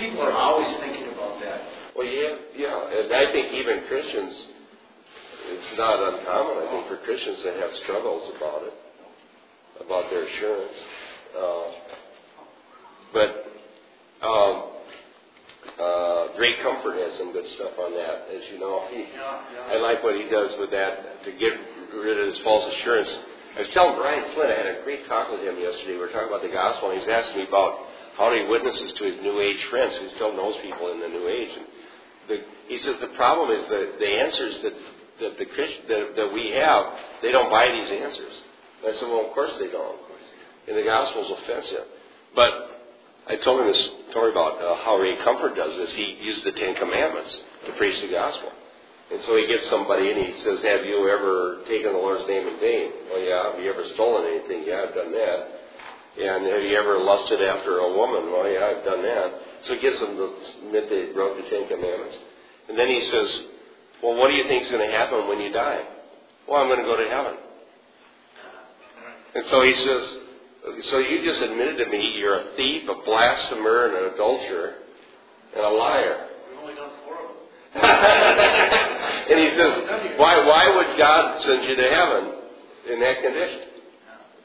people 0.00 0.22
are 0.22 0.32
always 0.32 0.72
thinking 0.80 1.12
about 1.12 1.38
that. 1.44 1.60
well, 1.94 2.06
yeah, 2.08 2.34
yeah, 2.56 2.96
and 3.04 3.12
I 3.12 3.30
think 3.32 3.52
even 3.52 3.84
Christians, 3.86 4.32
it's 5.50 5.78
not 5.78 5.98
uncommon. 5.98 6.62
I 6.62 6.66
think 6.70 6.88
for 6.88 6.98
Christians 7.04 7.42
to 7.42 7.52
have 7.60 7.70
struggles 7.84 8.32
about 8.36 8.62
it, 8.62 8.74
about 9.84 10.10
their 10.10 10.24
assurance. 10.26 10.78
Uh, 11.32 11.66
but 13.12 13.30
um, 14.22 14.54
uh, 15.78 16.38
Ray 16.38 16.54
Comfort 16.62 16.96
has 16.98 17.18
some 17.18 17.32
good 17.32 17.46
stuff 17.56 17.74
on 17.78 17.92
that, 17.94 18.28
as 18.30 18.42
you 18.52 18.58
know. 18.58 18.86
He, 18.90 19.04
I 19.10 19.76
like 19.78 20.02
what 20.02 20.14
he 20.16 20.28
does 20.28 20.52
with 20.58 20.70
that 20.70 21.24
to 21.24 21.30
get 21.32 21.52
rid 21.94 22.18
of 22.18 22.26
his 22.28 22.38
false 22.44 22.72
assurance. 22.78 23.10
I 23.56 23.60
was 23.60 23.70
telling 23.76 23.96
Brian 24.00 24.32
Flynn, 24.32 24.48
I 24.48 24.56
had 24.56 24.70
a 24.80 24.84
great 24.84 25.04
talk 25.08 25.30
with 25.30 25.44
him 25.44 25.60
yesterday. 25.60 26.00
We 26.00 26.04
were 26.06 26.08
talking 26.08 26.32
about 26.32 26.40
the 26.40 26.54
gospel, 26.54 26.90
and 26.90 27.00
he 27.00 27.04
was 27.04 27.12
asking 27.12 27.44
me 27.44 27.46
about 27.48 27.84
how 28.16 28.32
he 28.32 28.44
witnesses 28.48 28.92
to 28.96 29.04
his 29.04 29.20
New 29.20 29.40
Age 29.40 29.60
friends. 29.68 29.92
He 30.00 30.08
still 30.16 30.32
knows 30.32 30.56
people 30.62 30.92
in 30.92 31.00
the 31.00 31.08
New 31.08 31.28
Age. 31.28 31.52
And 31.52 31.66
the, 32.28 32.36
he 32.68 32.78
says 32.78 32.96
the 33.00 33.12
problem 33.16 33.52
is 33.52 33.68
the, 33.68 33.96
the 34.00 34.08
answers 34.08 34.56
that, 34.64 34.72
that, 35.22 35.38
the 35.38 35.46
Christ, 35.46 35.88
that, 35.88 36.16
that 36.16 36.32
we 36.32 36.50
have, 36.50 36.84
they 37.22 37.32
don't 37.32 37.50
buy 37.50 37.70
these 37.70 37.90
answers. 38.02 38.34
And 38.82 38.94
I 38.94 38.98
said, 38.98 39.08
well, 39.08 39.26
of 39.26 39.32
course 39.32 39.52
they 39.58 39.68
don't. 39.68 39.98
And 40.68 40.76
the 40.76 40.84
gospel's 40.84 41.30
offensive. 41.42 41.86
But 42.34 42.52
I 43.28 43.36
told 43.36 43.60
him 43.60 43.72
this 43.72 43.88
story 44.10 44.30
about 44.30 44.60
uh, 44.60 44.82
how 44.84 44.98
Ray 44.98 45.16
Comfort 45.24 45.54
does 45.54 45.76
this. 45.76 45.92
He 45.94 46.18
used 46.20 46.44
the 46.44 46.52
Ten 46.52 46.74
Commandments 46.74 47.36
to 47.66 47.72
preach 47.74 48.00
the 48.02 48.10
gospel. 48.10 48.50
And 49.12 49.20
so 49.24 49.36
he 49.36 49.46
gets 49.46 49.68
somebody 49.68 50.10
and 50.10 50.18
he 50.18 50.40
says, 50.40 50.62
Have 50.62 50.86
you 50.86 51.08
ever 51.08 51.62
taken 51.68 51.92
the 51.92 51.98
Lord's 51.98 52.26
name 52.26 52.48
in 52.48 52.58
vain? 52.58 52.90
Well, 53.10 53.20
yeah. 53.20 53.52
Have 53.52 53.60
you 53.60 53.70
ever 53.70 53.84
stolen 53.94 54.24
anything? 54.26 54.64
Yeah, 54.66 54.86
I've 54.88 54.94
done 54.94 55.12
that. 55.12 55.40
And 56.12 56.46
have 56.46 56.62
you 56.62 56.76
ever 56.76 56.98
lusted 56.98 57.40
after 57.42 57.78
a 57.78 57.92
woman? 57.92 58.32
Well, 58.32 58.48
yeah, 58.50 58.72
I've 58.72 58.84
done 58.84 59.02
that. 59.02 59.32
So 59.64 59.74
he 59.74 59.80
gives 59.80 59.98
them 60.00 60.16
the 60.16 60.32
midday 60.72 61.12
wrote 61.12 61.36
the 61.36 61.48
Ten 61.48 61.68
Commandments. 61.68 62.16
And 62.68 62.78
then 62.78 62.88
he 62.88 63.00
says, 63.00 63.28
Well, 64.02 64.16
what 64.16 64.28
do 64.28 64.34
you 64.34 64.44
think 64.44 64.64
is 64.64 64.70
going 64.70 64.88
to 64.88 64.96
happen 64.96 65.28
when 65.28 65.40
you 65.40 65.52
die? 65.52 65.82
Well, 66.48 66.60
I'm 66.60 66.68
going 66.68 66.80
to 66.80 66.84
go 66.84 66.96
to 66.96 67.08
heaven. 67.08 67.34
And 69.34 69.44
so 69.50 69.62
he 69.62 69.72
says, 69.72 70.84
So 70.90 70.98
you 70.98 71.24
just 71.24 71.40
admitted 71.40 71.78
to 71.84 71.90
me 71.90 72.14
you're 72.18 72.38
a 72.38 72.56
thief, 72.56 72.88
a 72.88 73.04
blasphemer, 73.04 73.86
and 73.86 73.96
an 73.96 74.14
adulterer, 74.14 74.74
and 75.54 75.64
a 75.64 75.68
liar. 75.68 76.28
We've 76.50 76.58
only 76.60 76.74
done 76.74 76.90
four 77.04 77.14
of 77.14 77.28
them. 77.28 77.42
and 79.30 79.40
he 79.40 79.56
says, 79.56 80.18
why, 80.18 80.44
why 80.44 80.74
would 80.76 80.98
God 80.98 81.42
send 81.42 81.64
you 81.64 81.76
to 81.76 81.88
heaven 81.88 82.34
in 82.90 83.00
that 83.00 83.22
condition? 83.22 83.60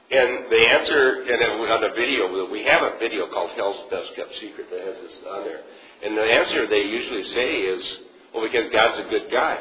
And 0.09 0.49
the 0.49 0.63
answer, 0.71 1.21
and 1.23 1.41
it, 1.41 1.71
on 1.71 1.81
the 1.81 1.89
video, 1.89 2.49
we 2.49 2.63
have 2.63 2.81
a 2.83 2.97
video 2.97 3.27
called 3.27 3.51
Hell's 3.57 3.91
Best 3.91 4.15
Kept 4.15 4.31
Secret 4.39 4.69
that 4.71 4.79
has 4.79 4.95
this 5.03 5.19
on 5.29 5.43
there. 5.43 5.61
And 6.03 6.17
the 6.17 6.23
answer 6.23 6.67
they 6.67 6.83
usually 6.83 7.25
say 7.25 7.55
is, 7.67 7.97
well, 8.37 8.45
because 8.45 8.71
God's 8.71 8.99
a 8.99 9.09
good 9.09 9.31
guy. 9.31 9.57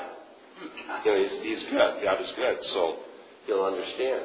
You 1.04 1.12
know, 1.12 1.22
he's, 1.22 1.42
he's 1.42 1.70
good. 1.70 2.02
God 2.02 2.20
is 2.20 2.30
good, 2.36 2.58
so 2.74 2.96
he'll 3.46 3.64
understand. 3.64 4.22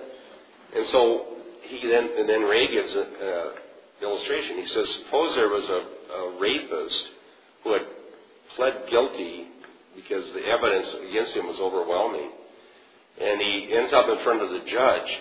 And 0.75 0.85
so 0.91 1.25
he 1.63 1.87
then, 1.87 2.09
and 2.17 2.27
then 2.27 2.41
Ray 2.43 2.67
gives 2.67 2.93
an 2.93 3.07
uh, 3.23 3.49
illustration. 4.01 4.57
He 4.57 4.67
says, 4.67 4.89
suppose 5.05 5.35
there 5.35 5.47
was 5.47 5.69
a, 5.69 5.85
a 6.13 6.39
rapist 6.39 7.01
who 7.63 7.73
had 7.73 7.83
pled 8.57 8.89
guilty 8.89 9.47
because 9.95 10.25
the 10.33 10.45
evidence 10.45 10.87
against 11.09 11.33
him 11.33 11.47
was 11.47 11.57
overwhelming. 11.61 12.31
And 13.21 13.39
he 13.39 13.73
ends 13.73 13.93
up 13.93 14.09
in 14.09 14.21
front 14.23 14.41
of 14.41 14.49
the 14.49 14.69
judge. 14.69 15.11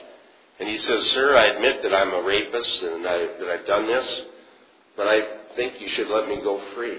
And 0.59 0.69
he 0.69 0.79
says, 0.79 1.05
Sir, 1.15 1.37
I 1.37 1.47
admit 1.55 1.83
that 1.85 1.95
I'm 1.95 2.13
a 2.15 2.23
rapist 2.27 2.83
and 2.83 3.07
I, 3.07 3.19
that 3.39 3.49
I've 3.49 3.67
done 3.67 3.87
this, 3.87 4.07
but 4.97 5.07
I 5.07 5.21
think 5.55 5.81
you 5.81 5.89
should 5.95 6.09
let 6.09 6.29
me 6.29 6.41
go 6.43 6.61
free. 6.75 6.99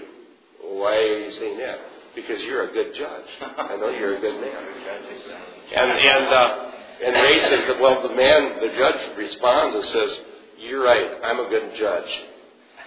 Why 0.61 0.95
are 0.95 1.19
you 1.19 1.31
saying 1.39 1.57
that? 1.57 1.90
Because 2.15 2.41
you're 2.41 2.69
a 2.69 2.73
good 2.73 2.93
judge. 2.95 3.25
I 3.57 3.77
know 3.77 3.89
you're 3.89 4.17
a 4.17 4.21
good 4.21 4.41
man. 4.41 4.65
And, 5.75 5.91
and, 5.91 6.27
uh, 6.27 6.71
and 7.05 7.15
Ray 7.15 7.39
says 7.39 7.65
that, 7.67 7.79
well, 7.79 8.01
the 8.07 8.13
man, 8.13 8.59
the 8.59 8.73
judge 8.77 9.17
responds 9.17 9.75
and 9.75 9.85
says, 9.85 10.19
You're 10.59 10.83
right, 10.83 11.07
I'm 11.23 11.39
a 11.39 11.49
good 11.49 11.71
judge. 11.79 12.11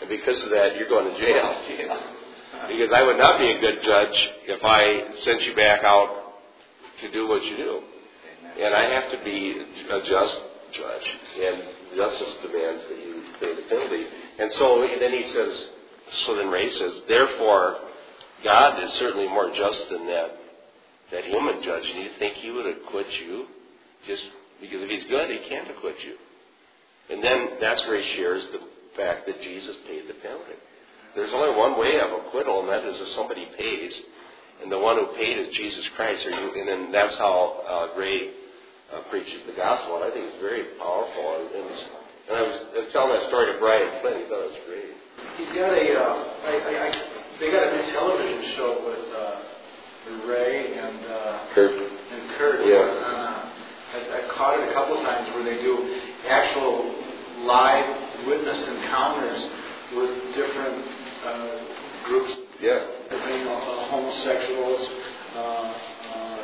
And 0.00 0.08
because 0.10 0.42
of 0.42 0.50
that, 0.50 0.76
you're 0.76 0.88
going 0.88 1.12
to 1.12 1.20
jail. 1.20 1.56
Because 2.68 2.92
I 2.92 3.02
would 3.02 3.18
not 3.18 3.38
be 3.38 3.50
a 3.50 3.60
good 3.60 3.82
judge 3.82 4.16
if 4.46 4.60
I 4.62 5.22
sent 5.22 5.42
you 5.42 5.54
back 5.56 5.84
out 5.84 6.34
to 7.00 7.10
do 7.10 7.28
what 7.28 7.44
you 7.44 7.56
do. 7.56 7.80
And 8.60 8.74
I 8.74 8.84
have 8.90 9.10
to 9.10 9.24
be 9.24 9.60
a 9.90 10.00
just 10.00 10.36
judge. 10.72 11.06
And 11.40 11.62
justice 11.96 12.34
demands 12.42 12.82
that 12.88 12.98
you 12.98 13.22
pay 13.40 13.54
the 13.54 13.62
penalty. 13.62 14.04
And 14.38 14.52
so 14.54 14.86
then 15.00 15.12
he 15.12 15.26
says, 15.32 15.64
so 16.26 16.36
then 16.36 16.48
Ray 16.48 16.70
says, 16.70 16.92
therefore, 17.08 17.76
God 18.44 18.82
is 18.82 18.90
certainly 19.00 19.26
more 19.26 19.50
just 19.56 19.80
than 19.90 20.06
that, 20.06 20.30
that 21.10 21.24
human 21.24 21.62
judge. 21.64 21.84
And 21.84 22.04
you 22.04 22.10
think 22.18 22.36
he 22.36 22.50
would 22.50 22.66
acquit 22.66 23.06
you 23.26 23.46
just 24.06 24.22
because 24.60 24.82
if 24.82 24.90
he's 24.90 25.08
good, 25.08 25.30
he 25.30 25.48
can't 25.48 25.68
acquit 25.70 25.96
you. 26.04 26.14
And 27.10 27.22
then 27.24 27.58
that's 27.60 27.82
where 27.86 28.00
he 28.00 28.16
shares 28.16 28.46
the 28.52 28.60
fact 28.96 29.26
that 29.26 29.40
Jesus 29.42 29.76
paid 29.86 30.08
the 30.08 30.14
penalty. 30.14 30.56
There's 31.14 31.32
only 31.32 31.56
one 31.56 31.78
way 31.78 32.00
of 32.00 32.10
acquittal, 32.10 32.60
and 32.60 32.68
that 32.68 32.84
is 32.84 33.00
if 33.00 33.08
somebody 33.14 33.46
pays, 33.56 33.92
and 34.62 34.70
the 34.70 34.78
one 34.78 34.96
who 34.96 35.06
paid 35.14 35.38
is 35.38 35.48
Jesus 35.54 35.84
Christ. 35.96 36.24
And 36.24 36.68
then 36.68 36.92
that's 36.92 37.16
how 37.18 37.60
uh, 37.66 37.98
Ray 37.98 38.30
uh, 38.92 39.00
preaches 39.10 39.46
the 39.46 39.52
gospel, 39.52 39.96
and 39.96 40.04
I 40.04 40.10
think 40.10 40.26
it's 40.26 40.40
very 40.40 40.64
powerful. 40.78 41.26
And, 41.38 41.48
and, 41.54 41.68
and 42.28 42.34
I, 42.34 42.42
was, 42.42 42.56
I 42.72 42.78
was 42.82 42.90
telling 42.92 43.12
that 43.14 43.28
story 43.28 43.52
to 43.52 43.58
Brian 43.58 44.00
Flynn. 44.00 44.22
He 44.22 44.26
thought 44.26 44.42
it 44.42 44.52
was 44.54 44.62
great. 44.66 44.90
He's 45.38 45.52
got 45.54 45.70
a, 45.70 45.86
uh, 45.92 46.14
I, 46.46 46.52
I, 46.58 46.72
I, 46.88 47.13
they 47.40 47.50
got 47.50 47.66
a 47.66 47.76
new 47.76 47.92
television 47.92 48.42
show 48.56 48.70
with 48.86 49.04
uh, 49.14 50.26
Ray 50.28 50.78
and 50.78 50.98
uh, 51.06 51.54
Kirk. 51.54 51.72
and 51.74 52.22
Kirk. 52.38 52.60
Yeah. 52.64 52.78
Uh, 52.78 53.50
I, 53.94 53.98
I 53.98 54.20
caught 54.36 54.60
it 54.60 54.70
a 54.70 54.72
couple 54.74 54.98
of 54.98 55.04
times 55.04 55.28
where 55.34 55.44
they 55.44 55.60
do 55.62 55.74
actual 56.28 56.94
live 57.46 57.86
witness 58.26 58.58
encounters 58.68 59.40
with 59.94 60.10
different 60.34 60.78
uh, 61.24 62.06
groups, 62.06 62.32
Yeah. 62.60 62.80
different 63.10 63.48
uh, 63.48 63.88
homosexuals, 63.90 64.82
uh, 65.34 65.38
uh, 65.38 66.38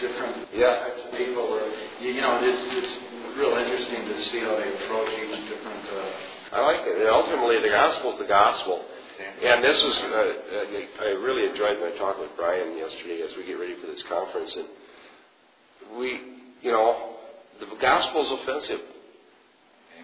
different 0.00 0.48
Yeah. 0.52 0.80
types 0.80 1.00
of 1.06 1.12
people. 1.16 1.60
You, 2.00 2.12
you 2.12 2.20
know, 2.20 2.38
it's, 2.42 2.62
it's 2.76 2.94
real 3.36 3.56
interesting 3.56 4.04
to 4.08 4.16
see 4.32 4.40
how 4.40 4.56
they 4.56 4.68
approach 4.84 5.08
each 5.12 5.48
different. 5.48 5.84
Uh, 5.92 6.56
I 6.56 6.60
like 6.62 6.80
it. 6.86 6.96
And 7.00 7.08
ultimately, 7.08 7.60
the 7.60 7.68
gospel 7.68 8.12
is 8.14 8.18
the 8.18 8.28
gospel. 8.28 8.84
And 9.18 9.64
this 9.64 9.76
is, 9.76 9.94
uh, 9.96 10.16
uh, 10.16 11.04
I 11.04 11.08
really 11.24 11.48
enjoyed 11.48 11.80
my 11.80 11.96
talk 11.98 12.18
with 12.18 12.30
Brian 12.36 12.76
yesterday 12.76 13.22
as 13.22 13.30
we 13.36 13.46
get 13.46 13.54
ready 13.54 13.74
for 13.80 13.86
this 13.86 14.02
conference. 14.08 14.54
And 14.56 15.98
we, 15.98 16.20
you 16.62 16.70
know, 16.70 17.16
the 17.60 17.66
gospel 17.80 18.24
is 18.24 18.40
offensive. 18.42 18.80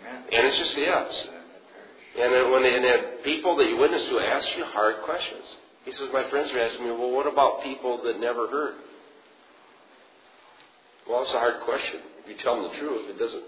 Amen. 0.00 0.22
And 0.32 0.46
it's 0.46 0.58
just 0.58 0.78
yes. 0.78 1.28
And 2.18 2.32
then 2.32 2.52
when 2.52 2.64
and 2.64 2.84
then 2.84 2.98
people 3.24 3.56
that 3.56 3.66
you 3.66 3.76
witness 3.76 4.04
to 4.04 4.20
ask 4.20 4.46
you 4.56 4.64
hard 4.66 5.02
questions. 5.04 5.44
He 5.84 5.92
says, 5.92 6.08
my 6.12 6.28
friends 6.30 6.50
are 6.52 6.60
asking 6.60 6.84
me, 6.84 6.90
well, 6.92 7.10
what 7.10 7.26
about 7.26 7.62
people 7.62 8.02
that 8.04 8.20
never 8.20 8.48
heard? 8.48 8.74
Well, 11.08 11.22
it's 11.22 11.34
a 11.34 11.38
hard 11.38 11.60
question. 11.64 12.00
If 12.22 12.28
you 12.28 12.36
tell 12.42 12.62
them 12.62 12.70
the 12.70 12.78
truth, 12.78 13.10
it 13.10 13.18
doesn't. 13.18 13.42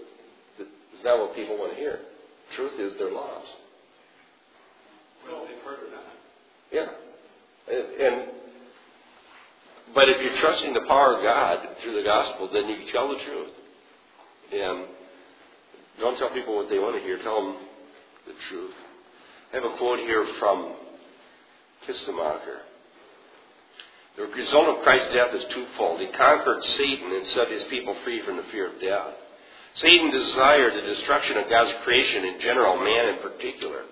It's 0.59 1.03
not 1.03 1.19
what 1.19 1.35
people 1.35 1.57
want 1.57 1.73
to 1.73 1.77
hear. 1.77 1.99
Truth 2.55 2.79
is 2.79 2.93
they're 2.99 3.11
lost. 3.11 3.47
Yeah. 6.71 6.87
And, 7.71 8.01
and 8.01 8.31
but 9.93 10.09
if 10.09 10.21
you're 10.21 10.39
trusting 10.41 10.73
the 10.73 10.85
power 10.87 11.17
of 11.17 11.23
God 11.23 11.67
through 11.81 11.95
the 11.95 12.03
gospel, 12.03 12.49
then 12.51 12.67
you 12.67 12.91
tell 12.91 13.07
the 13.07 13.19
truth. 13.23 13.53
And 14.53 14.85
don't 15.99 16.17
tell 16.17 16.29
people 16.31 16.55
what 16.55 16.69
they 16.69 16.79
want 16.79 16.95
to 16.95 17.01
hear. 17.01 17.17
Tell 17.19 17.45
them 17.45 17.55
the 18.27 18.33
truth. 18.49 18.73
I 19.53 19.55
have 19.57 19.65
a 19.65 19.77
quote 19.77 19.99
here 19.99 20.27
from 20.39 20.73
Kistemaker. 21.87 22.59
The 24.17 24.23
result 24.23 24.77
of 24.77 24.83
Christ's 24.83 25.13
death 25.13 25.33
is 25.33 25.43
twofold. 25.53 25.99
He 25.99 26.07
conquered 26.17 26.63
Satan 26.63 27.11
and 27.11 27.25
set 27.35 27.51
his 27.51 27.63
people 27.69 27.95
free 28.03 28.21
from 28.25 28.37
the 28.37 28.43
fear 28.51 28.73
of 28.73 28.81
death. 28.81 29.13
Satan 29.75 30.09
desired 30.09 30.73
the 30.73 30.87
destruction 30.87 31.37
of 31.37 31.49
God's 31.49 31.77
creation 31.83 32.23
in 32.25 32.39
general, 32.39 32.77
man 32.77 33.15
in 33.15 33.21
particular. 33.21 33.83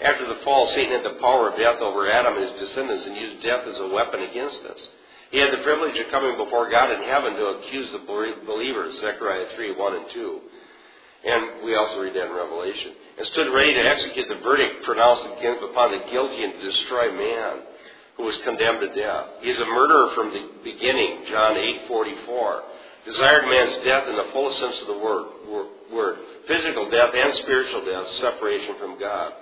After 0.00 0.26
the 0.26 0.40
fall, 0.44 0.66
Satan 0.74 0.92
had 0.92 1.04
the 1.04 1.20
power 1.20 1.50
of 1.50 1.58
death 1.58 1.80
over 1.80 2.10
Adam 2.10 2.36
and 2.36 2.50
his 2.50 2.68
descendants 2.68 3.06
and 3.06 3.16
used 3.16 3.42
death 3.42 3.66
as 3.66 3.78
a 3.78 3.88
weapon 3.88 4.22
against 4.22 4.60
us. 4.66 4.80
He 5.30 5.38
had 5.38 5.52
the 5.52 5.62
privilege 5.62 5.98
of 5.98 6.10
coming 6.10 6.36
before 6.36 6.70
God 6.70 6.90
in 6.90 7.02
heaven 7.02 7.34
to 7.34 7.46
accuse 7.58 7.90
the 7.92 8.06
believers, 8.46 8.94
Zechariah 9.00 9.46
3, 9.56 9.74
1 9.74 9.96
and 9.96 10.06
2. 10.12 10.40
And 11.24 11.64
we 11.64 11.74
also 11.74 12.00
read 12.00 12.14
that 12.14 12.26
in 12.26 12.36
Revelation. 12.36 12.92
And 13.18 13.26
stood 13.28 13.54
ready 13.54 13.74
to 13.74 13.80
execute 13.80 14.28
the 14.28 14.42
verdict 14.44 14.84
pronounced 14.84 15.26
upon 15.26 15.90
the 15.90 16.04
guilty 16.10 16.44
and 16.44 16.52
to 16.52 16.70
destroy 16.70 17.10
man 17.12 17.62
who 18.16 18.24
was 18.24 18.36
condemned 18.44 18.80
to 18.80 18.94
death. 18.94 19.26
He 19.40 19.50
is 19.50 19.60
a 19.60 19.66
murderer 19.66 20.10
from 20.14 20.30
the 20.30 20.42
beginning, 20.62 21.24
John 21.30 21.56
8:44. 21.56 22.62
Desired 23.06 23.46
man's 23.46 23.84
death 23.84 24.08
in 24.08 24.16
the 24.16 24.30
fullest 24.32 24.58
sense 24.58 24.76
of 24.82 24.86
the 24.86 24.98
word, 24.98 25.26
word. 25.90 26.18
Physical 26.46 26.88
death 26.90 27.14
and 27.14 27.34
spiritual 27.36 27.84
death, 27.84 28.08
separation 28.20 28.76
from 28.78 28.98
God. 28.98 29.32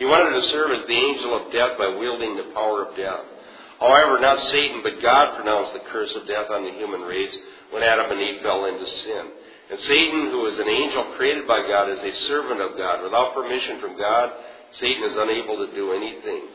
He 0.00 0.08
wanted 0.08 0.32
to 0.32 0.48
serve 0.48 0.72
as 0.72 0.88
the 0.88 0.96
angel 0.96 1.36
of 1.36 1.52
death 1.52 1.76
by 1.76 1.92
wielding 2.00 2.32
the 2.32 2.56
power 2.56 2.88
of 2.88 2.96
death. 2.96 3.20
However, 3.78 4.16
not 4.16 4.40
Satan, 4.48 4.80
but 4.82 5.04
God 5.04 5.36
pronounced 5.36 5.76
the 5.76 5.84
curse 5.92 6.16
of 6.16 6.26
death 6.26 6.48
on 6.48 6.64
the 6.64 6.72
human 6.72 7.02
race 7.02 7.36
when 7.68 7.84
Adam 7.84 8.10
and 8.10 8.20
Eve 8.20 8.40
fell 8.40 8.64
into 8.64 8.86
sin. 8.88 9.24
And 9.70 9.78
Satan, 9.80 10.32
who 10.32 10.46
is 10.48 10.58
an 10.58 10.68
angel 10.68 11.14
created 11.20 11.46
by 11.46 11.68
God, 11.68 11.92
is 11.92 12.00
a 12.00 12.26
servant 12.32 12.64
of 12.64 12.80
God. 12.80 13.04
Without 13.04 13.34
permission 13.34 13.78
from 13.78 13.98
God, 14.00 14.32
Satan 14.72 15.04
is 15.04 15.16
unable 15.16 15.68
to 15.68 15.74
do 15.76 15.92
anything. 15.92 16.48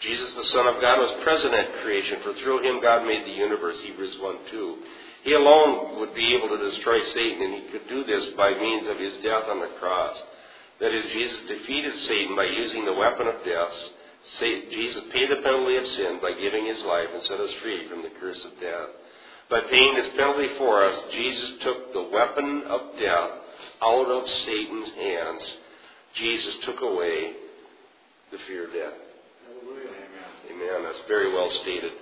Jesus, 0.00 0.34
the 0.34 0.50
Son 0.50 0.66
of 0.66 0.80
God, 0.80 0.98
was 0.98 1.22
present 1.22 1.54
at 1.54 1.82
creation, 1.86 2.18
for 2.26 2.34
through 2.42 2.66
him 2.66 2.82
God 2.82 3.06
made 3.06 3.22
the 3.22 3.38
universe, 3.38 3.80
Hebrews 3.86 4.18
1 4.18 4.36
2. 4.50 4.76
He 5.22 5.32
alone 5.34 6.00
would 6.00 6.14
be 6.14 6.34
able 6.34 6.48
to 6.48 6.70
destroy 6.70 6.98
Satan, 7.14 7.42
and 7.42 7.54
he 7.54 7.70
could 7.70 7.86
do 7.86 8.02
this 8.02 8.34
by 8.36 8.50
means 8.54 8.88
of 8.88 8.98
his 8.98 9.14
death 9.22 9.44
on 9.46 9.60
the 9.60 9.70
cross. 9.78 10.16
That 10.80 10.94
is, 10.94 11.12
Jesus 11.12 11.38
defeated 11.46 11.92
Satan 12.08 12.36
by 12.36 12.44
using 12.44 12.84
the 12.84 12.94
weapon 12.94 13.28
of 13.28 13.34
death. 13.44 13.74
Jesus 14.40 15.02
paid 15.12 15.30
the 15.30 15.42
penalty 15.42 15.76
of 15.76 15.86
sin 15.86 16.18
by 16.22 16.32
giving 16.40 16.66
his 16.66 16.82
life 16.84 17.08
and 17.12 17.22
set 17.24 17.40
us 17.40 17.50
free 17.62 17.88
from 17.88 18.02
the 18.02 18.12
curse 18.20 18.40
of 18.44 18.60
death. 18.60 18.88
By 19.50 19.60
paying 19.68 19.94
this 19.94 20.08
penalty 20.16 20.48
for 20.58 20.84
us, 20.84 20.96
Jesus 21.12 21.50
took 21.62 21.92
the 21.92 22.08
weapon 22.12 22.62
of 22.68 22.80
death 22.98 23.30
out 23.82 24.06
of 24.06 24.28
Satan's 24.46 24.90
hands. 24.94 25.46
Jesus 26.14 26.54
took 26.64 26.80
away 26.80 27.32
the 28.32 28.38
fear 28.46 28.66
of 28.66 28.72
death. 28.72 28.92
Amen. 30.50 30.82
That's 30.84 31.08
very 31.08 31.32
well 31.32 31.50
stated 31.62 31.92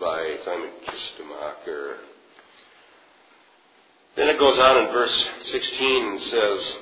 by 0.00 0.36
Simon 0.44 0.70
Kistemaker. 0.86 1.96
Then 4.16 4.28
it 4.28 4.38
goes 4.38 4.58
on 4.58 4.84
in 4.84 4.92
verse 4.92 5.24
16 5.42 6.06
and 6.06 6.20
says, 6.20 6.72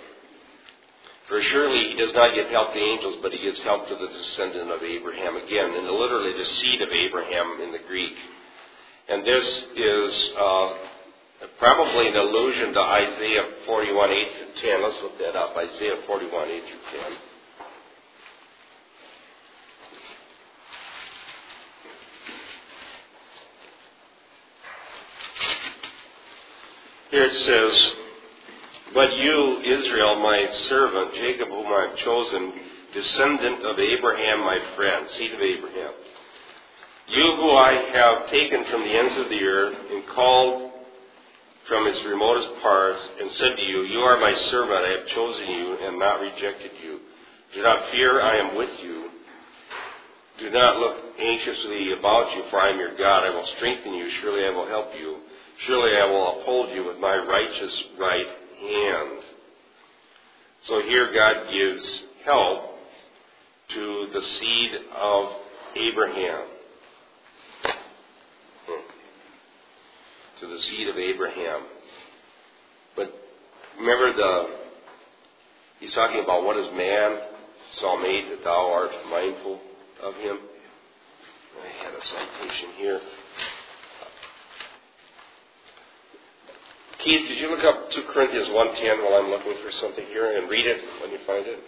For 1.28 1.42
surely 1.42 1.90
he 1.90 1.96
does 1.96 2.14
not 2.14 2.34
give 2.34 2.48
help 2.50 2.72
to 2.72 2.78
angels, 2.78 3.18
but 3.20 3.32
he 3.32 3.38
gives 3.42 3.58
help 3.62 3.88
to 3.88 3.94
the 3.94 4.06
descendant 4.06 4.70
of 4.70 4.82
Abraham. 4.82 5.36
Again, 5.36 5.74
and 5.74 5.86
literally 5.90 6.32
the 6.32 6.46
seed 6.60 6.82
of 6.82 6.88
Abraham 6.88 7.60
in 7.62 7.72
the 7.72 7.80
Greek. 7.88 8.14
And 9.08 9.26
this 9.26 9.46
is 9.74 10.30
uh, 10.38 10.74
probably 11.58 12.08
an 12.08 12.16
allusion 12.16 12.74
to 12.74 12.80
Isaiah 12.80 13.44
41, 13.66 14.10
8 14.10 14.28
through 14.38 14.70
10. 14.70 14.82
Let's 14.82 15.02
look 15.02 15.18
that 15.18 15.36
up. 15.36 15.56
Isaiah 15.56 15.96
41, 16.06 16.48
8 16.48 16.62
through 16.62 17.00
10. 17.00 17.12
Here 27.10 27.24
it 27.24 27.32
says, 27.46 28.05
But 28.96 29.12
you, 29.18 29.60
Israel, 29.60 30.20
my 30.20 30.48
servant, 30.70 31.12
Jacob, 31.16 31.48
whom 31.48 31.66
I 31.66 31.88
have 31.90 31.98
chosen, 31.98 32.52
descendant 32.94 33.62
of 33.66 33.78
Abraham, 33.78 34.40
my 34.40 34.58
friend, 34.74 35.06
seed 35.18 35.34
of 35.34 35.40
Abraham, 35.40 35.92
you 37.06 37.36
who 37.36 37.50
I 37.58 37.72
have 37.92 38.30
taken 38.30 38.64
from 38.70 38.80
the 38.80 38.96
ends 38.96 39.18
of 39.18 39.28
the 39.28 39.44
earth 39.44 39.76
and 39.92 40.02
called 40.14 40.72
from 41.68 41.86
its 41.86 42.02
remotest 42.06 42.48
parts, 42.62 43.02
and 43.20 43.30
said 43.32 43.56
to 43.58 43.62
you, 43.64 43.82
You 43.82 43.98
are 44.00 44.18
my 44.18 44.32
servant, 44.48 44.80
I 44.80 44.88
have 44.96 45.08
chosen 45.08 45.44
you 45.44 45.76
and 45.76 45.98
not 45.98 46.20
rejected 46.20 46.70
you. 46.82 47.00
Do 47.52 47.62
not 47.62 47.90
fear, 47.92 48.22
I 48.22 48.48
am 48.48 48.56
with 48.56 48.70
you. 48.82 49.10
Do 50.38 50.48
not 50.48 50.78
look 50.78 50.96
anxiously 51.20 51.92
about 51.92 52.34
you, 52.34 52.44
for 52.48 52.62
I 52.62 52.70
am 52.70 52.78
your 52.78 52.96
God. 52.96 53.24
I 53.24 53.30
will 53.30 53.46
strengthen 53.56 53.92
you, 53.92 54.08
surely 54.22 54.46
I 54.46 54.56
will 54.56 54.68
help 54.68 54.88
you. 54.98 55.18
Surely 55.66 55.98
I 55.98 56.06
will 56.06 56.40
uphold 56.40 56.74
you 56.74 56.86
with 56.86 56.98
my 56.98 57.14
righteous 57.16 57.74
right 57.98 58.45
hand. 58.60 59.22
So 60.64 60.82
here 60.82 61.12
God 61.12 61.50
gives 61.52 62.00
help 62.24 62.76
to 63.74 64.08
the 64.12 64.22
seed 64.22 64.70
of 64.96 65.28
Abraham. 65.76 66.42
Hmm. 68.66 70.40
To 70.40 70.46
the 70.48 70.58
seed 70.58 70.88
of 70.88 70.96
Abraham. 70.96 71.62
But 72.96 73.12
remember 73.78 74.12
the 74.16 74.46
he's 75.80 75.94
talking 75.94 76.22
about 76.22 76.44
what 76.44 76.56
is 76.56 76.66
man 76.74 77.18
saw 77.80 78.00
made 78.00 78.30
that 78.30 78.42
thou 78.42 78.72
art 78.72 78.90
mindful 79.10 79.60
of 80.02 80.14
him. 80.14 80.38
I 81.62 81.84
had 81.84 81.94
a 81.94 82.06
citation 82.06 82.68
here. 82.78 83.00
Keith, 87.04 87.28
did 87.28 87.38
you 87.38 87.50
look 87.50 87.64
up 87.64 87.90
2 87.92 88.02
Corinthians 88.12 88.48
1.10 88.48 89.04
while 89.04 89.20
I'm 89.20 89.30
looking 89.30 89.54
for 89.62 89.70
something 89.80 90.04
here 90.06 90.36
and 90.36 90.48
read 90.50 90.66
it 90.66 90.80
when 91.02 91.10
you 91.12 91.18
find 91.26 91.46
it? 91.46 91.60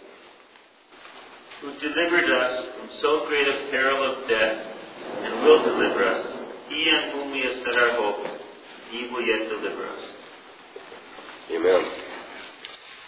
Who 1.61 1.73
delivered 1.79 2.29
us 2.29 2.67
from 2.77 2.89
so 3.01 3.27
great 3.27 3.47
a 3.47 3.67
peril 3.69 3.99
of 3.99 4.27
death 4.27 4.79
and 5.17 5.43
will 5.43 5.63
deliver 5.63 6.03
us. 6.05 6.25
He 6.69 6.79
on 6.91 7.03
whom 7.11 7.31
we 7.31 7.41
have 7.41 7.57
set 7.65 7.75
our 7.75 7.93
hope, 7.97 8.21
he 8.91 9.09
will 9.11 9.21
yet 9.21 9.49
deliver 9.49 9.85
us. 9.87 10.03
Amen. 11.51 11.81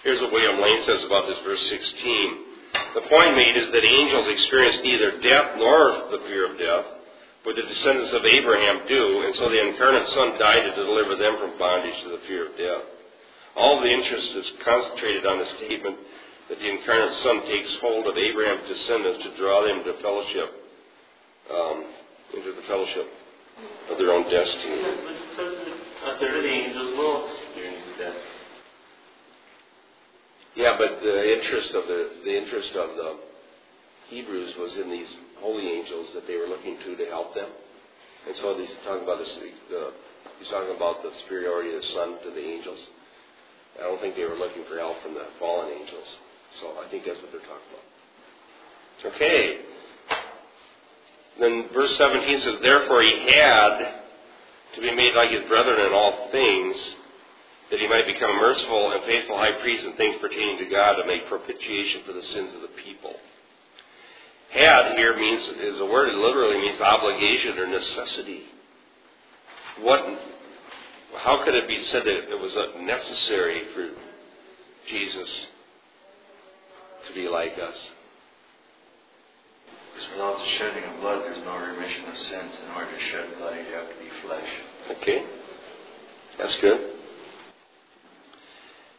Here's 0.04 0.20
what 0.22 0.32
William 0.32 0.60
Lane 0.60 0.82
says 0.86 1.04
about 1.06 1.28
this 1.28 1.38
verse 1.46 1.62
16. 1.70 2.52
The 2.96 3.06
point 3.08 3.36
made 3.36 3.56
is 3.56 3.72
that 3.72 3.86
angels 3.86 4.28
experience 4.30 4.78
neither 4.84 5.20
death 5.22 5.58
nor 5.58 6.10
the 6.12 6.26
fear 6.26 6.52
of 6.52 6.58
death 6.58 7.01
for 7.44 7.54
the 7.54 7.64
descendants 7.64 8.14
of 8.14 8.26
Abraham 8.26 8.88
do, 8.88 9.24
and 9.26 9.36
so 9.36 9.50
the 9.50 9.68
incarnate 9.68 10.08
Son 10.14 10.38
died 10.38 10.64
to 10.64 10.76
deliver 10.76 11.16
them 11.16 11.38
from 11.40 11.58
bondage 11.58 11.98
to 12.04 12.10
the 12.10 12.22
fear 12.28 12.48
of 12.48 12.58
death. 12.58 12.86
All 13.56 13.82
the 13.82 13.92
interest 13.92 14.30
is 14.36 14.46
concentrated 14.64 15.26
on 15.26 15.40
the 15.40 15.50
statement 15.58 15.98
that 16.50 16.60
the 16.60 16.70
incarnate 16.70 17.18
Son 17.24 17.42
takes 17.48 17.70
hold 17.82 18.08
of 18.08 18.18
Abraham's 18.18 18.68
descendants 18.68 19.24
to 19.24 19.38
draw 19.38 19.66
them 19.66 19.84
to 19.84 19.94
fellowship, 20.02 20.50
um, 21.50 21.86
into 22.36 22.54
the 22.54 22.62
fellowship 22.68 23.08
of 23.90 23.98
their 23.98 24.12
own 24.12 24.24
destiny. 24.30 24.82
A 26.06 26.18
third 26.20 26.38
of 26.38 26.44
the 26.44 26.50
angels 26.50 26.98
will 26.98 27.28
experience 27.28 27.98
death. 27.98 28.16
Yeah, 30.56 30.76
but 30.78 31.02
the 31.02 31.40
interest 31.40 31.72
of 31.74 31.88
the 31.88 32.10
the 32.26 32.38
interest 32.38 32.76
of 32.76 32.96
the 32.98 33.31
Hebrews 34.12 34.54
was 34.60 34.76
in 34.76 34.92
these 34.92 35.08
holy 35.40 35.72
angels 35.72 36.08
that 36.14 36.28
they 36.28 36.36
were 36.36 36.48
looking 36.48 36.78
to 36.84 36.96
to 36.98 37.06
help 37.08 37.34
them. 37.34 37.48
And 38.28 38.36
so 38.36 38.60
he's 38.60 38.70
talking 38.86 39.04
about 39.04 39.18
the, 39.18 39.26
he's 40.38 40.52
talking 40.52 40.76
about 40.76 41.02
the 41.02 41.12
superiority 41.24 41.74
of 41.74 41.82
the 41.82 41.88
Son 41.96 42.20
to 42.24 42.30
the 42.30 42.44
angels. 42.44 42.80
I 43.80 43.84
don't 43.84 44.02
think 44.02 44.16
they 44.16 44.26
were 44.26 44.36
looking 44.36 44.68
for 44.68 44.78
help 44.78 45.02
from 45.02 45.14
the 45.14 45.26
fallen 45.40 45.72
angels. 45.72 46.06
So 46.60 46.76
I 46.84 46.92
think 46.92 47.06
that's 47.06 47.20
what 47.24 47.32
they're 47.32 47.48
talking 47.48 47.72
about. 47.72 49.16
Okay. 49.16 49.62
Then 51.40 51.70
verse 51.74 51.98
17 51.98 52.42
says, 52.42 52.56
Therefore 52.62 53.02
he 53.02 53.32
had 53.32 54.04
to 54.76 54.82
be 54.82 54.94
made 54.94 55.16
like 55.16 55.32
his 55.32 55.48
brethren 55.48 55.80
in 55.88 55.94
all 55.94 56.30
things, 56.32 56.76
that 57.72 57.80
he 57.80 57.88
might 57.88 58.06
become 58.06 58.30
a 58.30 58.36
merciful 58.36 58.92
and 58.92 59.04
faithful 59.06 59.38
high 59.38 59.54
priest 59.64 59.86
in 59.86 59.96
things 59.96 60.18
pertaining 60.20 60.58
to 60.60 60.66
God 60.66 61.00
to 61.00 61.08
make 61.08 61.28
propitiation 61.28 62.02
for 62.06 62.12
the 62.12 62.22
sins 62.22 62.54
of 62.56 62.62
the 62.62 62.76
people. 62.84 63.16
Had 64.52 64.98
here 64.98 65.16
means 65.18 65.44
is 65.48 65.80
a 65.80 65.86
word 65.86 66.10
that 66.10 66.18
literally 66.18 66.60
means 66.60 66.82
obligation 66.82 67.58
or 67.58 67.68
necessity. 67.68 68.44
What? 69.80 70.04
How 71.18 71.44
could 71.44 71.56
it 71.56 71.68
be 71.68 71.82
said 71.86 72.04
that 72.04 72.32
it 72.32 72.40
was 72.40 72.56
necessary 72.82 73.64
for 73.74 73.90
Jesus 74.90 75.30
to 77.08 77.14
be 77.14 77.30
like 77.30 77.54
us? 77.54 77.78
Because 79.94 80.10
without 80.12 80.38
the 80.38 80.46
shedding 80.58 80.84
of 80.84 81.02
blood, 81.02 81.22
there's 81.24 81.46
no 81.46 81.58
remission 81.58 82.06
of 82.10 82.18
sins. 82.18 82.54
In 82.66 82.76
order 82.76 82.92
to 82.92 83.04
shed 83.10 83.38
blood, 83.40 83.56
you 83.56 83.74
have 83.74 83.88
to 83.88 84.00
be 84.00 84.10
flesh. 84.26 84.50
Okay, 85.02 85.24
that's 86.38 86.60
good. 86.60 86.92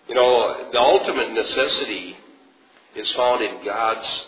You 0.09 0.15
know, 0.15 0.71
the 0.73 0.81
ultimate 0.81 1.33
necessity 1.33 2.17
is 2.97 3.11
found 3.13 3.43
in 3.43 3.65
God's 3.65 4.23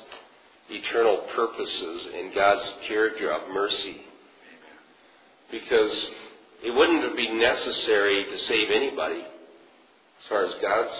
eternal 0.70 1.18
purposes 1.34 2.08
and 2.14 2.34
God's 2.34 2.68
character 2.88 3.30
of 3.30 3.48
mercy. 3.52 4.02
because 5.50 6.10
it 6.64 6.74
wouldn't 6.74 7.16
be 7.16 7.28
necessary 7.30 8.24
to 8.24 8.38
save 8.46 8.70
anybody 8.70 9.20
as 9.20 10.26
far 10.28 10.46
as 10.46 10.54
God's 10.62 10.94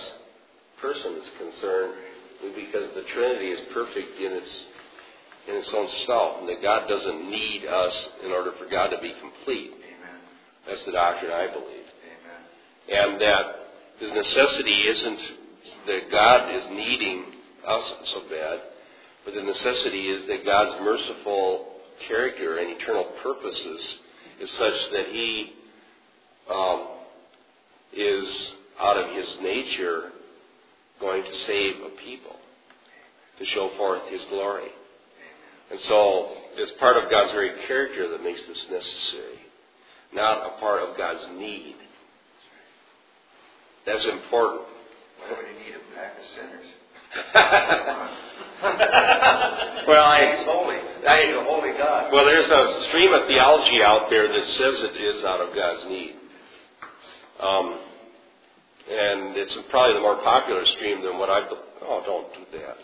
person 0.80 1.14
is 1.14 1.28
concerned, 1.38 1.94
because 2.54 2.90
the 2.94 3.02
Trinity 3.14 3.46
is 3.46 3.60
perfect 3.72 4.20
in 4.20 4.32
its 4.32 4.50
in 5.48 5.56
its 5.56 5.72
own 5.74 5.88
self, 6.06 6.40
and 6.40 6.48
that 6.48 6.62
God 6.62 6.88
doesn't 6.88 7.30
need 7.30 7.66
us 7.66 8.08
in 8.24 8.32
order 8.32 8.52
for 8.58 8.66
God 8.66 8.88
to 8.88 8.98
be 8.98 9.12
complete. 9.20 9.72
Amen. 9.72 10.20
That's 10.66 10.82
the 10.84 10.92
doctrine 10.92 11.32
I 11.32 11.48
believe. 11.48 11.86
Amen. 12.88 13.12
And 13.12 13.20
that 13.20 13.56
his 13.98 14.10
necessity 14.10 14.76
isn't 14.88 15.20
that 15.86 16.10
God 16.10 16.54
is 16.54 16.64
needing 16.70 17.24
us 17.66 17.92
so 18.06 18.20
bad, 18.30 18.60
but 19.24 19.34
the 19.34 19.42
necessity 19.42 20.08
is 20.08 20.26
that 20.26 20.44
God's 20.44 20.80
merciful 20.82 21.68
character 22.08 22.58
and 22.58 22.70
eternal 22.80 23.04
purposes 23.22 23.80
is 24.40 24.50
such 24.52 24.74
that 24.92 25.06
he 25.08 25.52
um, 26.52 26.88
is 27.92 28.52
out 28.80 28.96
of 28.96 29.14
his 29.16 29.26
nature 29.42 30.10
going 31.00 31.24
to 31.24 31.34
save 31.46 31.76
a 31.82 31.90
people 32.04 32.36
to 33.38 33.46
show 33.46 33.70
forth 33.76 34.02
his 34.10 34.20
glory. 34.30 34.68
And 35.70 35.80
so 35.80 36.36
it's 36.56 36.72
part 36.78 36.96
of 36.96 37.10
God's 37.10 37.32
very 37.32 37.52
character 37.66 38.08
that 38.10 38.22
makes 38.22 38.40
this 38.46 38.62
necessary, 38.70 39.38
not 40.12 40.46
a 40.46 40.60
part 40.60 40.82
of 40.82 40.96
God's 40.96 41.26
need. 41.38 41.76
That's 43.86 44.04
important. 44.04 44.62
Why 45.18 45.36
would 45.36 45.46
he 45.46 45.64
need 45.64 45.74
a 45.74 45.96
pack 45.96 46.18
of 46.18 46.24
sinners? 46.36 48.20
well, 49.88 50.04
I, 50.04 50.36
He's 50.36 50.46
holy. 50.46 50.76
He's 50.76 51.36
a 51.36 51.44
holy 51.44 51.72
God. 51.76 52.12
well, 52.12 52.24
there's 52.24 52.50
a 52.50 52.88
stream 52.88 53.12
of 53.12 53.26
theology 53.26 53.82
out 53.82 54.08
there 54.10 54.28
that 54.28 54.46
says 54.58 54.74
it 54.90 54.96
is 54.96 55.24
out 55.24 55.40
of 55.40 55.54
God's 55.54 55.84
need. 55.88 56.14
Um, 57.40 57.78
and 58.90 59.36
it's 59.36 59.52
probably 59.70 59.94
the 59.94 60.00
more 60.00 60.22
popular 60.22 60.64
stream 60.76 61.02
than 61.02 61.18
what 61.18 61.28
I. 61.28 61.48
Oh, 61.82 62.02
don't 62.06 62.32
do 62.34 62.58
that. 62.58 62.76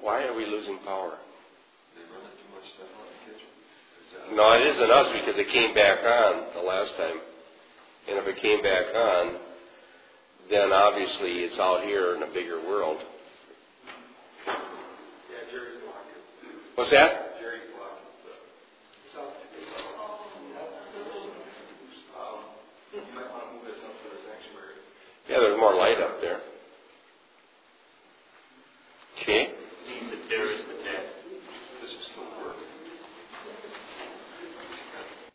Why 0.00 0.24
are 0.24 0.34
we 0.34 0.44
losing 0.44 0.78
power? 0.78 1.18
No, 4.32 4.52
it 4.52 4.66
isn't 4.66 4.90
us 4.90 5.08
because 5.12 5.38
it 5.38 5.48
came 5.52 5.74
back 5.74 5.98
on 6.04 6.54
the 6.54 6.62
last 6.62 6.96
time. 6.96 7.20
And 8.08 8.18
if 8.18 8.26
it 8.26 8.40
came 8.40 8.62
back 8.62 8.84
on, 8.94 9.36
then 10.50 10.72
obviously 10.72 11.44
it's 11.44 11.58
out 11.58 11.84
here 11.84 12.16
in 12.16 12.22
a 12.22 12.26
bigger 12.26 12.60
world. 12.66 12.98
What's 16.74 16.90
that? 16.90 17.20
Yeah, 25.28 25.40
there's 25.40 25.58
more 25.58 25.74
light 25.74 25.98
up 26.00 26.20
there. 26.20 26.40